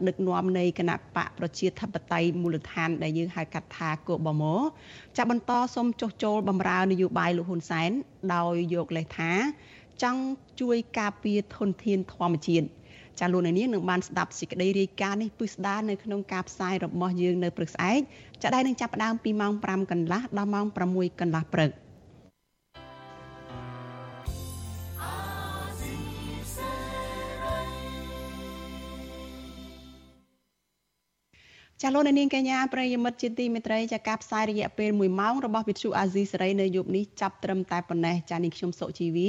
[0.09, 4.45] ដឹកនាំនៃគណៈបកប្រជាធិបតេយ្យមូលដ្ឋានដែលយើងហៅកាត់ថាកូបម
[5.17, 7.91] ចាបន្តសុំចុះចូលបម្រើនយោបាយលោកហ៊ុនសែន
[8.35, 9.33] ដោយយកលេសថា
[10.03, 10.23] ចង់
[10.61, 12.67] ជួយការពារធនធានធម្មជាតិ
[13.21, 18.01] ចាលោកនាងនឹងបានស្ដាប់សេចក្តីរាយការណ៍នេះពិស្ដារនៅក្នុងការផ្សាយរបស់យើងនៅព្រឹកស្អែក
[18.43, 21.71] ចាដែលនឹងចាប់ផ្ដើមពីម៉ោង5កន្លះដល់ម៉ោង6កន្លះព្រឹក។
[31.83, 39.29] ចាលោកនាងកញ្ញាប្រិយមិត្តជាទីមេត្រីចាការផ្សាយរយៈពេល1ម៉ោងរបស់វិទ្យុអាស៊ីសេរីនៅយប់នេះចាប់ត្រឹមតែប៉ុណ្ណេះចានាងខ្ញុំសុជីវី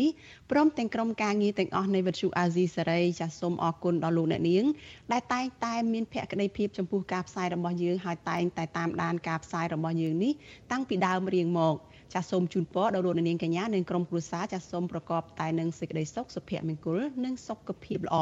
[0.52, 4.66] ព្រមទាំងក្រុមការងារទាំងអស់នៃវិទ្យុអាស៊ីសេរីចាសូមអរគុណដល់លោកអ្នកនាង
[5.12, 10.34] ដែលតែងតែមានភក្ដីភាពចំពោះការផ្សាយរបស់យើងហើយតែងតែតាមដានការផ្សាយរបស់យើងនេះ
[10.72, 11.76] តាំងពីដើមរៀងមក
[12.14, 18.18] ចាសសូមជូនពរដល់លោកនាងកញ្ញានិងក្រុមគ្រួសារចាសសូមប្រកបតែនឹងសេចក្តីសុខសុភមង្គលនិងសុខភាពល្អ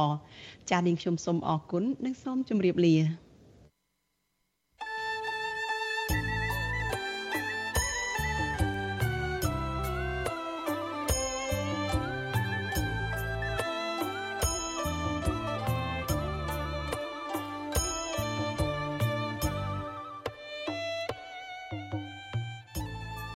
[0.70, 3.29] ចាសនាងខ្ញុំសូមអរគុណនិងសូមជម្រាបលា